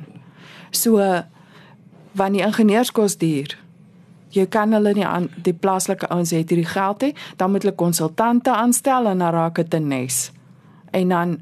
So 0.71 0.97
wanneer 2.13 2.43
die 2.43 2.47
ingenieurs 2.47 2.93
kos 2.93 3.17
duur, 3.17 3.57
jy 4.31 4.47
kan 4.47 4.73
hulle 4.73 4.93
nie 4.97 5.07
aan 5.07 5.29
die 5.43 5.55
plaaslike 5.55 6.09
ouens 6.13 6.31
het 6.31 6.51
hierdie 6.53 6.69
geld 6.69 7.03
hê, 7.03 7.13
dan 7.37 7.51
moet 7.51 7.65
hulle 7.65 7.77
konsultante 7.77 8.53
aanstel 8.53 9.07
en 9.07 9.19
dan 9.19 9.35
raak 9.35 9.55
dit 9.55 9.75
'n 9.75 9.89
nes. 9.89 10.31
En 10.91 11.09
dan 11.09 11.39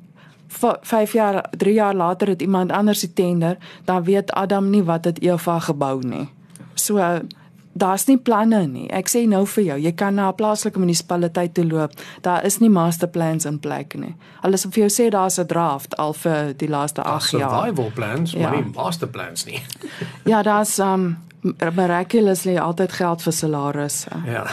5 0.49 1.13
jaar, 1.13 1.51
3 1.51 1.75
jaar 1.75 1.95
later 1.95 2.29
het 2.29 2.43
iemand 2.43 2.73
anders 2.73 3.01
die 3.01 3.13
tender, 3.13 3.59
dan 3.85 4.05
weet 4.05 4.33
Adam 4.33 4.71
nie 4.71 4.85
wat 4.85 5.03
dit 5.03 5.21
Eva 5.23 5.59
gebou 5.59 6.07
nie. 6.07 6.29
So 6.75 7.21
daar's 7.75 8.07
nie 8.07 8.17
planne 8.19 8.67
nie. 8.67 8.87
Ek 8.91 9.09
sê 9.11 9.25
nou 9.29 9.45
vir 9.47 9.65
jou, 9.65 9.79
jy 9.79 9.93
kan 9.93 10.15
na 10.15 10.29
'n 10.29 10.35
plaaslike 10.35 10.79
munisipaliteit 10.79 11.55
toe 11.55 11.65
loop. 11.65 11.93
Daar 12.23 12.45
is 12.45 12.59
nie 12.61 12.71
master 12.71 13.09
plans 13.09 13.45
in 13.45 13.59
plek 13.59 13.95
nie. 13.95 14.15
Alles 14.43 14.65
vir 14.65 14.89
jou 14.89 14.91
sê 14.91 15.11
daar's 15.11 15.39
'n 15.39 15.47
draft 15.47 15.97
al 15.97 16.13
vir 16.13 16.55
die 16.57 16.69
laaste 16.69 17.03
8 17.03 17.31
jaar. 17.31 17.51
Survival 17.51 17.91
plans, 17.95 18.33
ja. 18.33 18.41
maar 18.41 18.57
nie 18.57 18.73
master 18.75 19.09
plans 19.09 19.45
nie. 19.45 19.63
ja, 20.25 20.43
daar's 20.43 20.79
um 20.79 21.17
miraculously 21.75 22.57
altyd 22.57 22.93
geld 22.93 23.23
vir 23.23 23.33
salarisse. 23.33 24.11
Ja. 24.27 24.47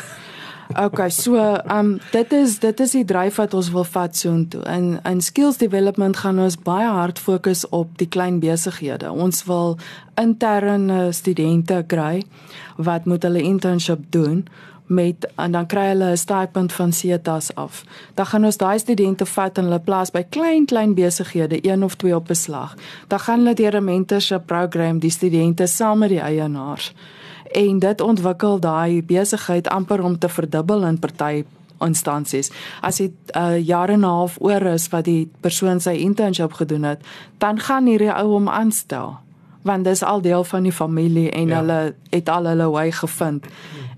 Okay, 0.76 1.10
so 1.10 1.36
ehm 1.36 1.78
um, 1.78 2.00
dit 2.12 2.32
is 2.34 2.60
dit 2.60 2.80
is 2.80 2.92
die 2.92 3.06
dryf 3.06 3.36
wat 3.36 3.54
ons 3.54 3.72
wil 3.72 3.84
vat 3.84 4.16
soontoe. 4.16 4.62
In 4.72 5.00
in 5.04 5.22
skills 5.22 5.58
development 5.58 6.18
gaan 6.18 6.40
ons 6.40 6.58
baie 6.58 6.88
hard 6.88 7.20
fokus 7.20 7.66
op 7.70 7.98
die 7.98 8.08
klein 8.08 8.40
besighede. 8.40 9.12
Ons 9.12 9.44
wil 9.44 9.78
interne 10.16 11.12
studente 11.12 11.84
kry 11.88 12.24
wat 12.78 13.06
moet 13.06 13.24
hulle 13.24 13.42
internship 13.42 14.00
doen 14.10 14.46
met 14.86 15.28
en 15.36 15.52
dan 15.52 15.66
kry 15.66 15.88
hulle 15.92 16.12
'n 16.12 16.18
stipend 16.18 16.74
van 16.74 16.94
CETAS 16.94 17.56
af. 17.56 17.84
Dan 18.14 18.26
gaan 18.26 18.46
ons 18.46 18.58
daai 18.58 18.80
studente 18.80 19.26
vat 19.26 19.58
en 19.58 19.64
hulle 19.64 19.80
plaas 19.80 20.12
by 20.12 20.24
klein 20.30 20.66
klein 20.66 20.94
besighede, 20.94 21.68
een 21.68 21.84
of 21.84 21.96
twee 21.96 22.16
op 22.16 22.28
beslag. 22.28 22.76
Dan 23.08 23.20
gaan 23.20 23.40
hulle 23.40 23.54
deur 23.54 23.76
'n 23.76 23.84
mentorship 23.84 24.46
program 24.46 25.00
die 25.00 25.12
studente 25.12 25.68
saam 25.68 25.98
met 25.98 26.10
die 26.10 26.20
eienaars 26.20 26.94
en 27.52 27.80
dit 27.80 28.02
ontwikkel 28.02 28.60
daai 28.60 29.04
besigheid 29.04 29.68
amper 29.68 30.04
om 30.04 30.18
te 30.18 30.30
verdubbel 30.30 30.86
in 30.86 31.00
party 31.00 31.44
instansies. 31.82 32.52
As 32.82 32.98
dit 32.98 33.12
'n 33.34 33.40
uh, 33.40 33.66
jaar 33.66 33.90
en 33.90 34.00
'n 34.00 34.04
half 34.04 34.38
oor 34.40 34.62
is 34.62 34.90
wat 34.90 35.06
die 35.06 35.30
persoon 35.40 35.80
sy 35.80 35.90
internship 35.90 36.54
gedoen 36.54 36.84
het, 36.84 37.02
dan 37.38 37.60
gaan 37.60 37.86
hierdie 37.86 38.14
ou 38.14 38.28
hom 38.28 38.50
aanstel 38.50 39.20
want 39.62 39.86
dis 39.86 40.04
al 40.04 40.22
deel 40.22 40.44
van 40.44 40.64
die 40.64 40.72
familie 40.72 41.30
en 41.30 41.48
ja. 41.48 41.56
hulle 41.56 41.96
het 42.10 42.30
al 42.30 42.46
hulle 42.46 42.70
wy 42.72 42.92
gevind. 42.92 43.46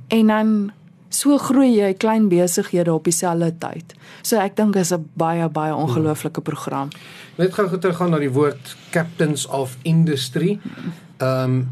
En 0.07 0.27
dan 0.27 0.71
so 1.09 1.37
groei 1.37 1.75
jy 1.77 1.93
klein 1.93 2.27
besighede 2.27 2.93
op 2.93 3.03
dieselfde 3.03 3.53
tyd. 3.57 3.93
So 4.21 4.41
ek 4.41 4.55
dink 4.55 4.75
is 4.75 4.91
'n 4.91 5.09
baie 5.13 5.49
baie 5.49 5.75
ongelooflike 5.75 6.41
program. 6.41 6.89
Net 7.35 7.53
gou 7.53 7.77
teruggaan 7.77 8.09
na 8.09 8.19
die 8.19 8.31
woord 8.31 8.75
captains 8.89 9.47
of 9.47 9.77
industry. 9.81 10.59
Ehm 11.17 11.43
um, 11.43 11.71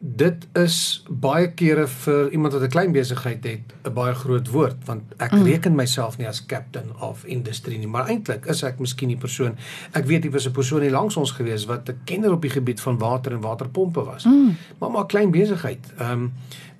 dit 0.00 0.46
is 0.56 0.76
baie 1.08 1.50
kere 1.52 1.84
vir 1.86 2.30
iemand 2.32 2.52
wat 2.52 2.62
'n 2.62 2.68
klein 2.68 2.92
besigheid 2.92 3.44
het 3.44 3.60
'n 3.84 3.92
baie 3.92 4.14
groot 4.14 4.48
woord 4.48 4.76
want 4.84 5.02
ek 5.16 5.32
mm. 5.32 5.42
reken 5.42 5.74
myself 5.74 6.18
nie 6.18 6.28
as 6.28 6.46
captain 6.46 7.00
of 7.00 7.24
industry 7.24 7.76
nie 7.76 7.86
maar 7.86 8.08
eintlik 8.08 8.46
is 8.46 8.62
ek 8.62 8.78
miskien 8.78 9.08
die 9.08 9.16
persoon 9.16 9.56
ek 9.92 10.06
weet 10.06 10.24
jy 10.24 10.30
was 10.30 10.46
'n 10.46 10.52
persoon 10.52 10.80
hier 10.80 10.90
langs 10.90 11.16
ons 11.16 11.30
gewees 11.30 11.64
wat 11.64 11.88
'n 11.88 12.00
kenner 12.04 12.32
op 12.32 12.42
die 12.42 12.50
gebied 12.50 12.80
van 12.80 12.98
water 12.98 13.32
en 13.32 13.40
waterpompe 13.40 14.04
was 14.04 14.24
mm. 14.24 14.56
maar 14.78 14.90
maar 14.90 15.06
klein 15.06 15.30
besigheid 15.30 15.92
ehm 15.98 16.12
um, 16.12 16.32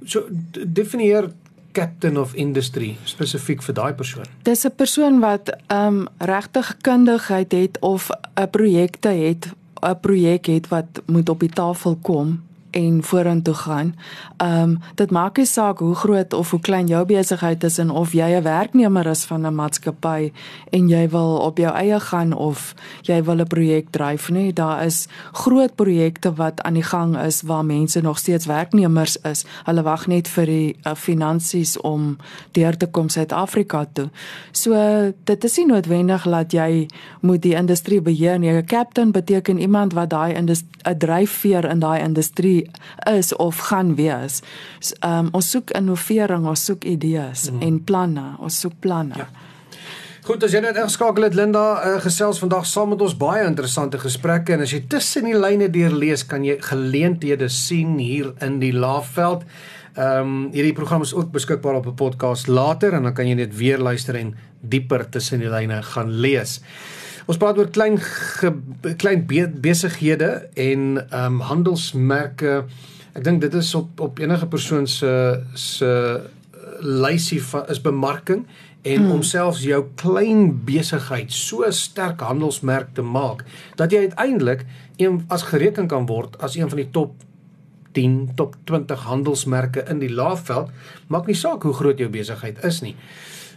so 0.04 0.24
definieer 0.68 1.30
captain 1.72 2.18
of 2.18 2.34
industry 2.34 2.96
spesifiek 3.04 3.62
vir 3.62 3.74
daai 3.74 3.92
persoon 3.92 4.24
dis 4.42 4.64
'n 4.64 4.74
persoon 4.76 5.20
wat 5.20 5.56
ehm 5.66 5.86
um, 5.86 6.06
regtig 6.18 6.76
kundigheid 6.80 7.52
het 7.52 7.78
of 7.80 8.10
'n 8.34 8.50
projekte 8.50 9.08
het 9.08 9.52
'n 9.82 10.00
projek 10.00 10.46
het 10.46 10.68
wat 10.68 11.02
moet 11.06 11.28
op 11.28 11.40
die 11.40 11.52
tafel 11.52 11.98
kom 12.02 12.48
en 12.70 13.02
vorentoe 13.02 13.54
gaan. 13.54 13.94
Ehm 14.36 14.62
um, 14.62 14.78
dit 14.94 15.10
maak 15.10 15.36
nie 15.36 15.46
saak 15.46 15.78
hoe 15.78 15.94
groot 15.94 16.32
of 16.32 16.50
hoe 16.50 16.60
klein 16.60 16.86
jou 16.86 17.04
besigheid 17.04 17.64
is 17.64 17.78
en 17.78 17.90
of 17.90 18.12
jy 18.12 18.36
'n 18.36 18.42
werknemer 18.42 19.06
is 19.06 19.24
van 19.24 19.46
'n 19.46 19.54
maatskappy 19.54 20.32
en 20.70 20.88
jy 20.88 21.08
wil 21.08 21.36
op 21.36 21.58
jou 21.58 21.74
eie 21.74 22.00
gaan 22.00 22.32
of 22.32 22.74
jy 23.02 23.22
wil 23.22 23.40
'n 23.40 23.46
projek 23.46 23.90
dryf 23.90 24.30
nie. 24.30 24.52
Daar 24.52 24.84
is 24.84 25.08
groot 25.32 25.74
projekte 25.74 26.32
wat 26.34 26.62
aan 26.62 26.74
die 26.74 26.82
gang 26.82 27.18
is 27.18 27.42
waar 27.42 27.64
mense 27.64 28.00
nog 28.00 28.18
steeds 28.18 28.46
werknemers 28.46 29.16
is. 29.16 29.44
Hulle 29.64 29.82
wag 29.82 30.06
net 30.06 30.28
vir 30.28 30.46
die 30.46 30.76
uh, 30.86 30.94
finansies 30.94 31.80
om 31.80 32.16
deur 32.52 32.76
te 32.76 32.86
kom 32.86 33.08
Suid-Afrika 33.08 33.86
toe. 33.92 34.08
So 34.52 34.74
dit 35.24 35.44
is 35.44 35.56
nie 35.56 35.66
noodwendig 35.66 36.22
dat 36.22 36.52
jy 36.52 36.88
moet 37.20 37.42
die 37.42 37.54
industrie 37.54 38.00
beheer 38.00 38.38
nie. 38.38 38.50
'n 38.50 38.64
Captain 38.64 39.10
beteken 39.10 39.58
iemand 39.58 39.92
wat 39.92 40.10
daai 40.10 40.34
'n 40.34 40.98
dryfveer 40.98 41.64
in 41.64 41.78
daai 41.78 42.00
industrie 42.00 42.59
is 43.10 43.34
of 43.36 43.58
gaan 43.70 43.94
wees. 43.94 44.40
So, 44.80 44.96
um, 45.06 45.28
ons 45.32 45.50
soek 45.50 45.70
innovering, 45.70 46.46
ons 46.46 46.64
soek 46.64 46.84
idees 46.84 47.50
mm. 47.50 47.62
en 47.66 47.78
planne, 47.84 48.26
ons 48.38 48.60
soek 48.60 48.76
planne. 48.80 49.16
Ja. 49.16 49.28
Goed, 50.20 50.44
as 50.44 50.52
jy 50.52 50.60
net 50.60 50.76
ingeskakel 50.76 51.24
het 51.24 51.34
Linda, 51.34 51.62
uh, 51.80 51.94
gesels 52.04 52.38
vandag 52.42 52.66
saam 52.68 52.92
met 52.92 53.00
ons 53.02 53.16
baie 53.18 53.40
interessante 53.48 53.98
gesprekke 53.98 54.52
en 54.54 54.60
as 54.66 54.74
jy 54.74 54.82
tussen 54.92 55.24
die 55.26 55.34
lyne 55.34 55.70
deur 55.72 55.94
lees, 55.96 56.26
kan 56.28 56.44
jy 56.44 56.58
geleenthede 56.62 57.48
sien 57.50 57.96
hier 57.98 58.34
in 58.44 58.60
die 58.60 58.74
Laagveld. 58.76 59.46
Ehm 59.96 60.20
um, 60.20 60.34
hierdie 60.54 60.76
program 60.76 61.02
is 61.02 61.14
ook 61.16 61.32
beskikbaar 61.34 61.80
op 61.80 61.86
'n 61.86 61.96
podcast 61.98 62.46
later 62.46 62.94
en 62.94 63.02
dan 63.08 63.14
kan 63.14 63.26
jy 63.26 63.34
net 63.34 63.56
weer 63.56 63.78
luister 63.78 64.14
en 64.14 64.36
dieper 64.60 65.08
tussen 65.08 65.40
die 65.40 65.50
lyne 65.50 65.82
gaan 65.82 66.12
lees. 66.12 66.60
Ons 67.26 67.36
praat 67.40 67.58
oor 67.58 67.70
klein 67.70 67.98
ge, 68.00 68.52
klein 68.96 69.26
be, 69.26 69.48
besighede 69.48 70.48
en 70.54 71.06
ehm 71.10 71.24
um, 71.24 71.40
handelsmerke. 71.40 72.64
Ek 73.12 73.24
dink 73.24 73.40
dit 73.40 73.54
is 73.54 73.74
op 73.74 74.00
op 74.00 74.18
enige 74.18 74.46
persoon 74.46 74.86
se 74.86 75.42
se 75.54 75.90
lysie 76.80 77.42
is 77.68 77.80
bemarking 77.80 78.46
en 78.82 79.02
hmm. 79.02 79.10
om 79.10 79.22
selfs 79.22 79.62
jou 79.64 79.82
klein 80.00 80.54
besigheid 80.64 81.32
so 81.32 81.68
sterk 81.70 82.22
handelsmerk 82.24 82.94
te 82.96 83.02
maak 83.04 83.44
dat 83.76 83.92
jy 83.92 84.06
uiteindelik 84.08 84.64
een 84.96 85.20
as 85.28 85.44
gereken 85.50 85.88
kan 85.88 86.06
word 86.08 86.38
as 86.40 86.56
een 86.56 86.68
van 86.68 86.80
die 86.80 86.88
top 86.90 87.12
10 87.92 88.30
top 88.38 88.56
20 88.64 89.04
handelsmerke 89.04 89.84
in 89.88 90.00
die 90.00 90.12
laafveld 90.12 90.70
maak 91.12 91.28
nie 91.28 91.36
saak 91.36 91.66
hoe 91.66 91.74
groot 91.76 91.98
jou 91.98 92.08
besigheid 92.08 92.64
is 92.64 92.80
nie. 92.80 92.96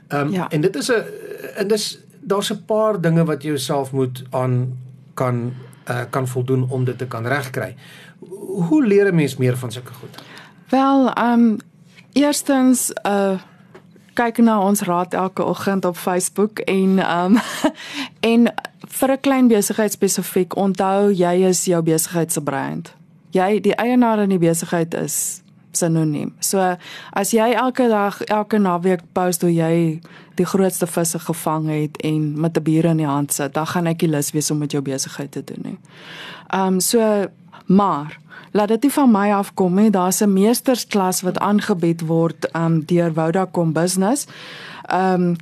Ehm 0.09 0.27
um, 0.27 0.33
ja. 0.33 0.49
en 0.49 0.61
dit 0.61 0.75
is 0.75 0.91
'n 0.91 1.03
en 1.55 1.67
dis 1.67 1.99
daar's 2.23 2.51
'n 2.51 2.65
paar 2.65 3.01
dinge 3.01 3.25
wat 3.25 3.43
jy 3.43 3.49
jouself 3.49 3.91
moet 3.91 4.23
aan 4.29 4.77
kan 5.13 5.53
uh, 5.89 6.01
kan 6.09 6.27
voldoen 6.27 6.69
om 6.69 6.83
dit 6.83 6.97
te 6.97 7.07
kan 7.07 7.27
regkry. 7.27 7.75
Hoe 8.67 8.85
leer 8.85 9.11
'n 9.11 9.15
mens 9.15 9.37
meer 9.37 9.57
van 9.57 9.71
sulke 9.71 9.93
goed? 9.93 10.23
Wel, 10.69 11.13
ehm 11.13 11.39
um, 11.39 11.57
eerstens 12.13 12.91
uh 13.03 13.39
kyk 14.13 14.37
na 14.37 14.59
ons 14.61 14.81
raad 14.81 15.13
elke 15.13 15.43
oggend 15.43 15.85
op 15.85 15.97
Facebook 15.97 16.59
en 16.59 16.99
ehm 16.99 17.35
um, 17.35 17.41
en 18.31 18.53
vir 18.79 19.11
'n 19.11 19.19
klein 19.19 19.47
besigheid 19.47 19.91
spesifiek 19.91 20.55
onthou 20.55 21.11
jy 21.11 21.33
is 21.47 21.65
jou 21.65 21.81
besigheid 21.81 22.31
se 22.31 22.41
brand. 22.41 22.93
Jy 23.29 23.59
die 23.59 23.75
eienaar 23.75 24.19
in 24.19 24.29
die 24.29 24.37
besigheid 24.37 24.93
is 24.93 25.42
sinoniem. 25.77 26.33
So 26.39 26.77
as 27.13 27.31
jy 27.31 27.51
elke 27.53 27.87
dag, 27.87 28.21
elke 28.21 28.57
naweek 28.57 29.01
post 29.13 29.41
hoe 29.41 29.53
jy 29.53 30.01
die 30.35 30.45
grootste 30.45 30.87
visse 30.87 31.19
gevang 31.19 31.69
het 31.69 31.97
en 32.01 32.39
met 32.41 32.57
'n 32.57 32.63
bier 32.63 32.85
in 32.85 32.97
die 32.97 33.07
hand 33.07 33.33
sit, 33.33 33.53
dan 33.53 33.67
gaan 33.67 33.87
ek 33.87 34.01
nie 34.01 34.09
lus 34.09 34.31
wees 34.31 34.51
om 34.51 34.57
met 34.57 34.71
jou 34.71 34.81
besigheid 34.81 35.31
te 35.31 35.43
doen 35.43 35.61
nie. 35.63 35.77
Ehm 36.49 36.73
um, 36.73 36.79
so 36.79 37.27
maar 37.65 38.19
laat 38.51 38.67
dit 38.67 38.81
nie 38.81 38.91
van 38.91 39.11
my 39.11 39.31
afkom 39.31 39.75
nie. 39.75 39.89
Daar's 39.89 40.21
'n 40.21 40.33
meestersklas 40.33 41.21
wat 41.21 41.39
aangebied 41.39 42.01
word 42.01 42.55
um 42.55 42.85
deur 42.85 43.13
Vodacom 43.13 43.73
Business. 43.73 44.25
Ehm 44.87 45.21
um, 45.21 45.35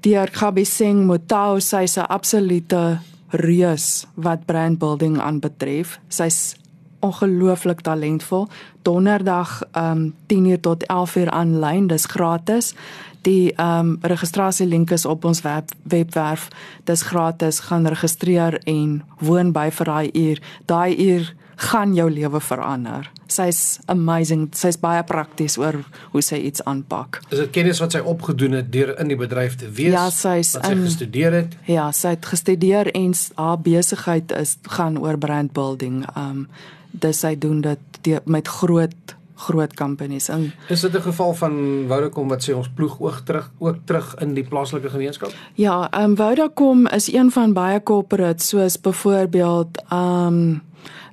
deur 0.00 0.30
Khabi 0.30 0.64
Singh 0.64 1.06
Mutau, 1.06 1.60
sy's 1.60 1.96
'n 1.96 2.06
absolute 2.08 2.98
reus 3.28 4.06
wat 4.14 4.44
brand 4.44 4.78
building 4.78 5.20
aanbetref. 5.20 5.98
Sy's 6.08 6.54
ongelooflik 7.02 7.80
talentvol. 7.80 8.48
Donderdag 8.82 9.62
um 9.72 10.14
10:00 10.26 10.60
tot 10.60 10.84
11:00 10.86 11.28
aanlyn, 11.30 11.86
dis 11.86 12.04
gratis. 12.04 12.74
Die 13.22 13.52
um 13.60 13.98
registrasielink 14.00 14.90
is 14.90 15.04
op 15.04 15.24
ons 15.24 15.42
web 15.42 15.70
webwerf. 15.82 16.48
Dis 16.84 17.02
gratis. 17.02 17.60
Gaan 17.60 17.86
registreer 17.86 18.58
en 18.64 19.02
woon 19.18 19.52
by 19.52 19.70
vir 19.70 19.86
daai 19.86 20.10
uur. 20.12 20.42
Daai 20.66 20.96
uur 20.96 21.34
gaan 21.62 21.94
jou 21.94 22.10
lewe 22.10 22.40
verander. 22.40 23.10
Sy's 23.26 23.78
amazing. 23.86 24.48
Sy's 24.56 24.78
baie 24.80 25.02
prakties 25.06 25.56
oor 25.60 25.78
hoe 26.12 26.22
sy 26.24 26.40
iets 26.48 26.64
aanpak. 26.68 27.20
Is 27.30 27.38
dit 27.38 27.52
kennis 27.54 27.80
wat 27.82 27.94
sy 27.96 28.02
opgedoen 28.12 28.58
het 28.58 28.72
deur 28.72 28.94
in 28.98 29.12
die 29.12 29.18
bedryf 29.18 29.56
te 29.60 29.70
wees? 29.70 29.94
Ja, 29.94 30.08
sy's 30.10 30.56
wat 30.58 30.66
sy 30.66 30.74
um, 30.74 30.84
gestudeer 30.88 31.38
het. 31.42 31.56
Ja, 31.70 31.90
sy 31.96 32.16
het 32.16 32.26
gestudeer 32.26 32.90
en 32.96 33.14
haar 33.38 33.58
besigheid 33.62 34.34
is 34.36 34.56
gaan 34.74 34.98
oor 34.98 35.18
brand 35.18 35.54
building. 35.56 36.02
Um 36.16 36.46
dis 36.92 37.22
hy 37.22 37.34
doen 37.38 37.60
dit 37.60 37.78
die, 38.02 38.18
met 38.24 38.48
groot 38.48 39.16
groot 39.42 39.74
companies 39.74 40.28
in. 40.28 40.52
Is 40.68 40.80
dit 40.80 40.94
'n 40.94 41.02
geval 41.02 41.34
van 41.34 41.84
Vodacom 41.88 42.28
wat 42.28 42.42
sê 42.42 42.54
ons 42.54 42.68
ploeg 42.68 43.00
ook 43.00 43.18
terug 43.24 43.50
ook 43.58 43.76
terug 43.84 44.14
in 44.20 44.34
die 44.34 44.44
plaaslike 44.44 44.90
gemeenskap? 44.90 45.32
Ja, 45.54 45.90
ehm 45.90 46.10
um, 46.10 46.16
Vodacom 46.16 46.86
is 46.86 47.12
een 47.12 47.30
van 47.30 47.52
baie 47.52 47.82
corporates 47.82 48.48
soos 48.48 48.80
byvoorbeeld 48.80 49.82
ehm 49.88 50.26
um, 50.26 50.62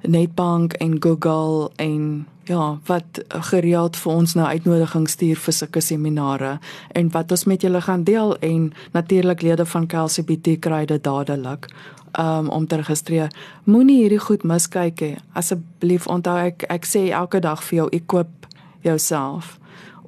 Nedbank 0.02 0.74
en 0.74 0.96
Google 1.00 1.72
en 1.76 2.28
ja, 2.50 2.80
wat 2.90 3.22
gereeld 3.52 3.98
vir 3.98 4.12
ons 4.12 4.34
nou 4.38 4.48
uitnodigings 4.48 5.14
stuur 5.18 5.38
vir 5.38 5.54
sulke 5.54 5.82
seminare 5.86 6.58
en 6.98 7.12
wat 7.14 7.32
ons 7.32 7.46
met 7.46 7.62
julle 7.62 7.82
gaan 7.86 8.04
deel 8.08 8.36
en 8.46 8.72
natuurlik 8.98 9.44
lede 9.46 9.66
van 9.70 9.88
KLCBT 9.88 10.58
kry 10.66 10.86
dit 10.90 11.04
dadelik 11.04 11.70
um, 12.18 12.50
om 12.50 12.68
te 12.68 12.82
registreer. 12.82 13.30
Moenie 13.70 14.00
hierdie 14.02 14.22
goed 14.24 14.44
miskyk 14.44 15.06
hê. 15.06 15.12
Asseblief 15.38 16.10
onthou 16.10 16.38
ek 16.50 16.66
ek 16.74 16.90
sê 16.90 17.10
elke 17.14 17.42
dag 17.46 17.62
vir 17.70 17.84
jou 17.84 17.88
equip 18.02 18.50
jouself 18.82 19.60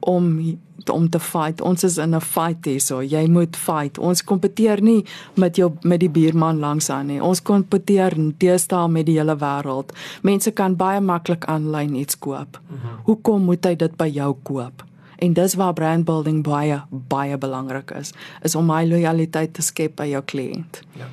om 0.01 0.59
om 0.89 1.09
te 1.09 1.19
fight. 1.19 1.61
Ons 1.61 1.83
is 1.83 1.97
in 1.97 2.15
'n 2.15 2.21
fight 2.21 2.65
hierso. 2.65 3.01
Jy 3.01 3.27
moet 3.27 3.55
fight. 3.55 3.97
Ons 3.97 4.23
kompeteer 4.23 4.81
nie 4.81 5.05
met 5.33 5.55
jou 5.55 5.71
met 5.81 5.99
die 5.99 6.09
buurman 6.09 6.59
langs 6.59 6.89
aan 6.89 7.05
nie. 7.05 7.23
Ons 7.23 7.41
kompeteer 7.41 8.33
deesdae 8.37 8.87
met 8.87 9.05
die 9.05 9.17
hele 9.17 9.35
wêreld. 9.35 9.91
Mense 10.21 10.51
kan 10.51 10.75
baie 10.75 11.01
maklik 11.01 11.45
aanlyn 11.45 11.95
iets 11.95 12.19
koop. 12.19 12.59
Mm 12.69 12.77
-hmm. 12.77 12.99
Hoekom 13.03 13.43
moet 13.43 13.65
hy 13.65 13.75
dit 13.75 13.97
by 13.97 14.07
jou 14.07 14.35
koop? 14.43 14.83
En 15.17 15.33
dis 15.33 15.53
waar 15.53 15.73
brand 15.73 16.05
building 16.05 16.43
baie 16.43 16.81
baie 16.89 17.37
belangrik 17.37 17.91
is, 17.91 18.13
is 18.41 18.55
om 18.55 18.65
my 18.65 18.85
lojaliteit 18.85 19.53
te 19.53 19.61
skep 19.61 19.95
by 19.95 20.05
jou 20.05 20.21
kliënt. 20.25 20.81
Ja. 20.97 21.05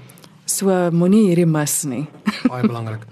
So 0.48 0.72
moenie 0.90 1.26
hierdie 1.26 1.46
mis 1.46 1.82
nie. 1.84 2.06
Baie 2.48 2.64
belangrik. 2.64 3.04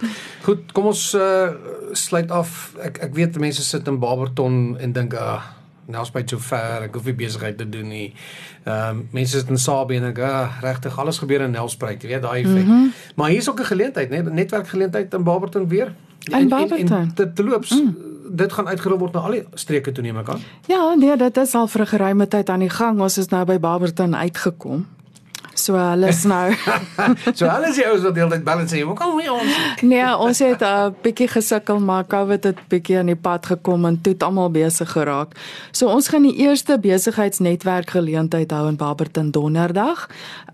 Goed, 0.43 0.73
kom 0.73 0.87
ons 0.87 1.03
uh, 1.15 1.53
sluit 1.93 2.31
af. 2.31 2.73
Ek 2.81 2.99
ek 2.99 3.15
weet 3.15 3.37
mense 3.43 3.62
sit 3.62 3.87
in 3.87 3.99
Barberton 4.01 4.79
en 4.81 4.93
dink, 4.93 5.15
"Ag, 5.15 5.45
uh, 5.45 5.56
Nelspruit 5.87 6.31
so 6.31 6.38
ver, 6.38 6.87
ek 6.88 6.94
hoef 6.94 7.05
nie 7.05 7.14
besigheid 7.14 7.59
te 7.59 7.68
doen 7.68 7.88
nie. 7.88 8.14
Ehm 8.64 8.88
um, 8.88 9.09
mense 9.12 9.38
sit 9.38 9.49
in 9.49 9.59
Sabie 9.59 10.01
en 10.01 10.09
ek 10.11 10.18
ah, 10.18 10.59
regtig 10.62 10.99
alles 10.99 11.18
gebeur 11.22 11.46
in 11.46 11.55
Nelspruit, 11.55 12.03
jy 12.03 12.09
weet 12.09 12.22
daai 12.22 12.42
effek. 12.42 12.64
Mm 12.64 12.70
-hmm. 12.70 12.92
Maar 13.14 13.31
hier's 13.31 13.49
ook 13.49 13.61
'n 13.61 13.70
geleentheid, 13.72 14.11
né? 14.11 14.22
Netwerkgeleentheid 14.22 15.14
in 15.14 15.22
Barberton 15.22 15.68
weer. 15.68 15.94
In 16.25 16.49
Barberton. 16.49 17.11
Dit 17.14 17.38
loops 17.38 17.70
mm. 17.70 17.96
dit 18.31 18.53
gaan 18.53 18.68
uitgerol 18.68 18.99
word 18.99 19.12
na 19.12 19.20
al 19.20 19.31
die 19.31 19.44
streke 19.55 19.92
toe 19.92 20.03
neem 20.03 20.18
ek 20.18 20.29
aan. 20.29 20.40
Ja, 20.66 20.94
nee, 20.94 21.16
dit 21.16 21.37
is 21.37 21.55
al 21.55 21.66
vir 21.66 21.81
'n 21.81 21.87
geruime 21.87 22.29
tyd 22.29 22.49
aan 22.51 22.61
die 22.61 22.70
gang. 22.70 23.01
Ons 23.01 23.18
is 23.18 23.29
nou 23.29 23.44
by 23.44 23.59
Barberton 23.59 24.16
uitgekom. 24.16 24.87
So 25.57 25.75
hulle 25.75 26.09
is 26.12 26.23
nou. 26.33 26.53
so 27.33 27.49
hulle 27.49 27.71
is 27.71 27.79
die 27.81 27.87
ouens 27.88 28.05
wat 28.05 28.14
deeltyd 28.14 28.45
bel 28.45 28.62
en 28.62 28.69
sê, 28.69 28.83
"Hoe 28.85 28.95
kom 28.97 29.21
jy 29.21 29.33
ons?" 29.33 29.83
Nee, 29.83 30.07
ons 30.16 30.38
het 30.45 30.61
'n 30.61 30.64
uh, 30.64 30.90
bietjie 31.03 31.29
gesukkel, 31.29 31.81
maar 31.81 32.05
COVID 32.07 32.45
het 32.45 32.59
bietjie 32.69 32.99
aan 32.99 33.07
die 33.12 33.16
pad 33.16 33.47
gekom 33.47 33.85
en 33.85 34.01
toe 34.01 34.12
het 34.12 34.23
almal 34.23 34.51
besig 34.51 34.90
geraak. 34.92 35.33
So 35.73 35.88
ons 35.88 36.09
gaan 36.09 36.23
die 36.23 36.37
eerste 36.37 36.79
besigheidsnetwerk 36.79 37.90
geleentheid 37.90 38.51
hou 38.51 38.69
in 38.69 38.77
Barberton 38.77 39.31
Donderdag. 39.31 40.09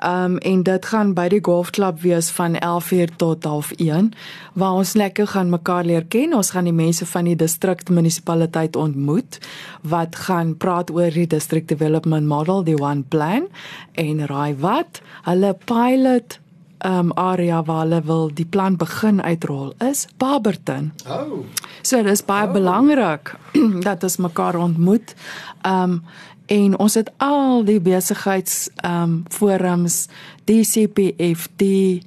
Um 0.04 0.38
en 0.38 0.62
dit 0.62 0.86
gaan 0.86 1.14
by 1.14 1.28
die 1.28 1.42
golfklub 1.42 2.00
wees 2.00 2.30
van 2.30 2.54
11:00 2.54 3.16
tot 3.16 3.40
12:00 3.40 4.14
waar 4.54 4.72
ons 4.72 4.92
lekker 4.94 5.26
gaan 5.26 5.50
mekaar 5.50 5.84
leer 5.84 6.04
ken. 6.04 6.34
Ons 6.34 6.50
gaan 6.50 6.64
die 6.64 6.72
mense 6.72 7.06
van 7.06 7.24
die 7.24 7.36
distrik 7.36 7.88
munisipaliteit 7.88 8.76
ontmoet 8.76 9.38
wat 9.80 10.16
gaan 10.16 10.56
praat 10.56 10.90
oor 10.90 11.10
die 11.10 11.26
district 11.26 11.68
development 11.68 12.26
model, 12.26 12.62
die 12.64 12.78
one 12.78 13.02
plan 13.08 13.48
en 13.92 14.26
raai 14.26 14.54
wat 14.58 14.91
hulle 15.24 15.54
pilot 15.64 16.38
um 16.84 17.12
area 17.14 17.62
waar 17.62 17.84
hulle 17.84 18.02
wil 18.02 18.30
die 18.34 18.46
plan 18.46 18.76
begin 18.76 19.22
uitrol 19.22 19.72
is 19.90 20.06
Barberton. 20.18 20.92
Oh. 21.06 21.44
So 21.82 22.02
dis 22.02 22.24
baie 22.26 22.48
oh. 22.48 22.52
belangrik 22.52 23.34
dat 23.86 24.02
ons 24.02 24.16
mekaar 24.16 24.58
ontmoet. 24.58 25.14
Um 25.66 26.02
en 26.52 26.74
ons 26.82 26.94
het 26.98 27.08
al 27.22 27.62
die 27.64 27.78
besigheids 27.80 28.66
um 28.84 29.22
forums, 29.30 30.08
die 30.44 32.02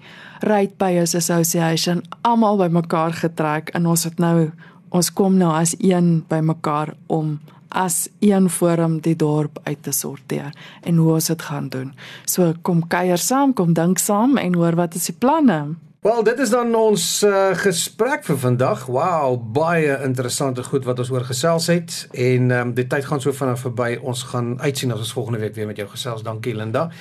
Right 0.45 0.78
Buyers 0.78 1.15
Association 1.15 2.04
almal 2.21 2.60
bymekaar 2.60 3.15
getrek 3.24 3.71
en 3.74 3.88
ons 3.89 4.04
het 4.04 4.19
nou 4.19 4.52
ons 4.95 5.12
kom 5.13 5.39
nou 5.39 5.50
as 5.56 5.74
een 5.80 6.19
bymekaar 6.30 6.93
om 7.08 7.39
as 7.75 8.07
een 8.23 8.49
forum 8.49 8.99
die 9.03 9.15
dorp 9.19 9.59
uit 9.63 9.83
te 9.83 9.91
sorteer 9.91 10.55
en 10.81 10.95
hoe 10.95 11.13
ons 11.17 11.31
dit 11.31 11.41
gaan 11.41 11.69
doen. 11.69 11.91
So 12.25 12.53
kom 12.61 12.85
kuier 12.88 13.19
saam, 13.19 13.53
kom 13.53 13.73
dink 13.75 13.99
saam 13.99 14.39
en 14.39 14.55
hoor 14.55 14.79
wat 14.79 14.95
is 14.95 15.11
die 15.11 15.17
planne? 15.19 15.75
Wel, 16.05 16.23
dit 16.23 16.39
is 16.39 16.51
dan 16.53 16.75
ons 16.77 17.03
uh, 17.25 17.47
gesprek 17.57 18.27
vir 18.27 18.38
vandag. 18.38 18.83
Wow, 18.93 19.39
baie 19.55 19.95
interessante 20.05 20.61
goed 20.63 20.85
wat 20.85 20.99
ons 21.01 21.09
oor 21.09 21.23
gesels 21.25 21.65
het 21.73 21.95
en 22.13 22.51
ehm 22.51 22.67
um, 22.67 22.73
die 22.77 22.85
tyd 22.85 23.07
gaan 23.09 23.23
so 23.23 23.33
vinnig 23.33 23.57
verby. 23.63 23.88
Ons 23.97 24.21
gaan 24.29 24.51
uitsien 24.61 24.93
as 24.93 25.01
ons 25.01 25.15
volgende 25.17 25.39
week 25.41 25.55
weer 25.55 25.65
met 25.65 25.81
jou 25.81 25.88
gesels. 25.89 26.21
Dankie 26.21 26.53
Linda. 26.53 26.91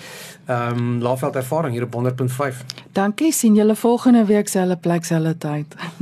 Ehm 0.46 0.80
um, 0.80 1.02
Laveld 1.04 1.36
ervaring 1.36 1.76
hier 1.76 1.84
op 1.84 2.00
100.5. 2.00 2.64
Dankie. 2.92 3.32
sien 3.32 3.54
julle 3.54 3.76
volgende 3.76 4.24
week 4.24 4.48
selfe 4.48 4.76
plek 4.80 5.04
selfe 5.04 5.36
tyd. 5.38 5.76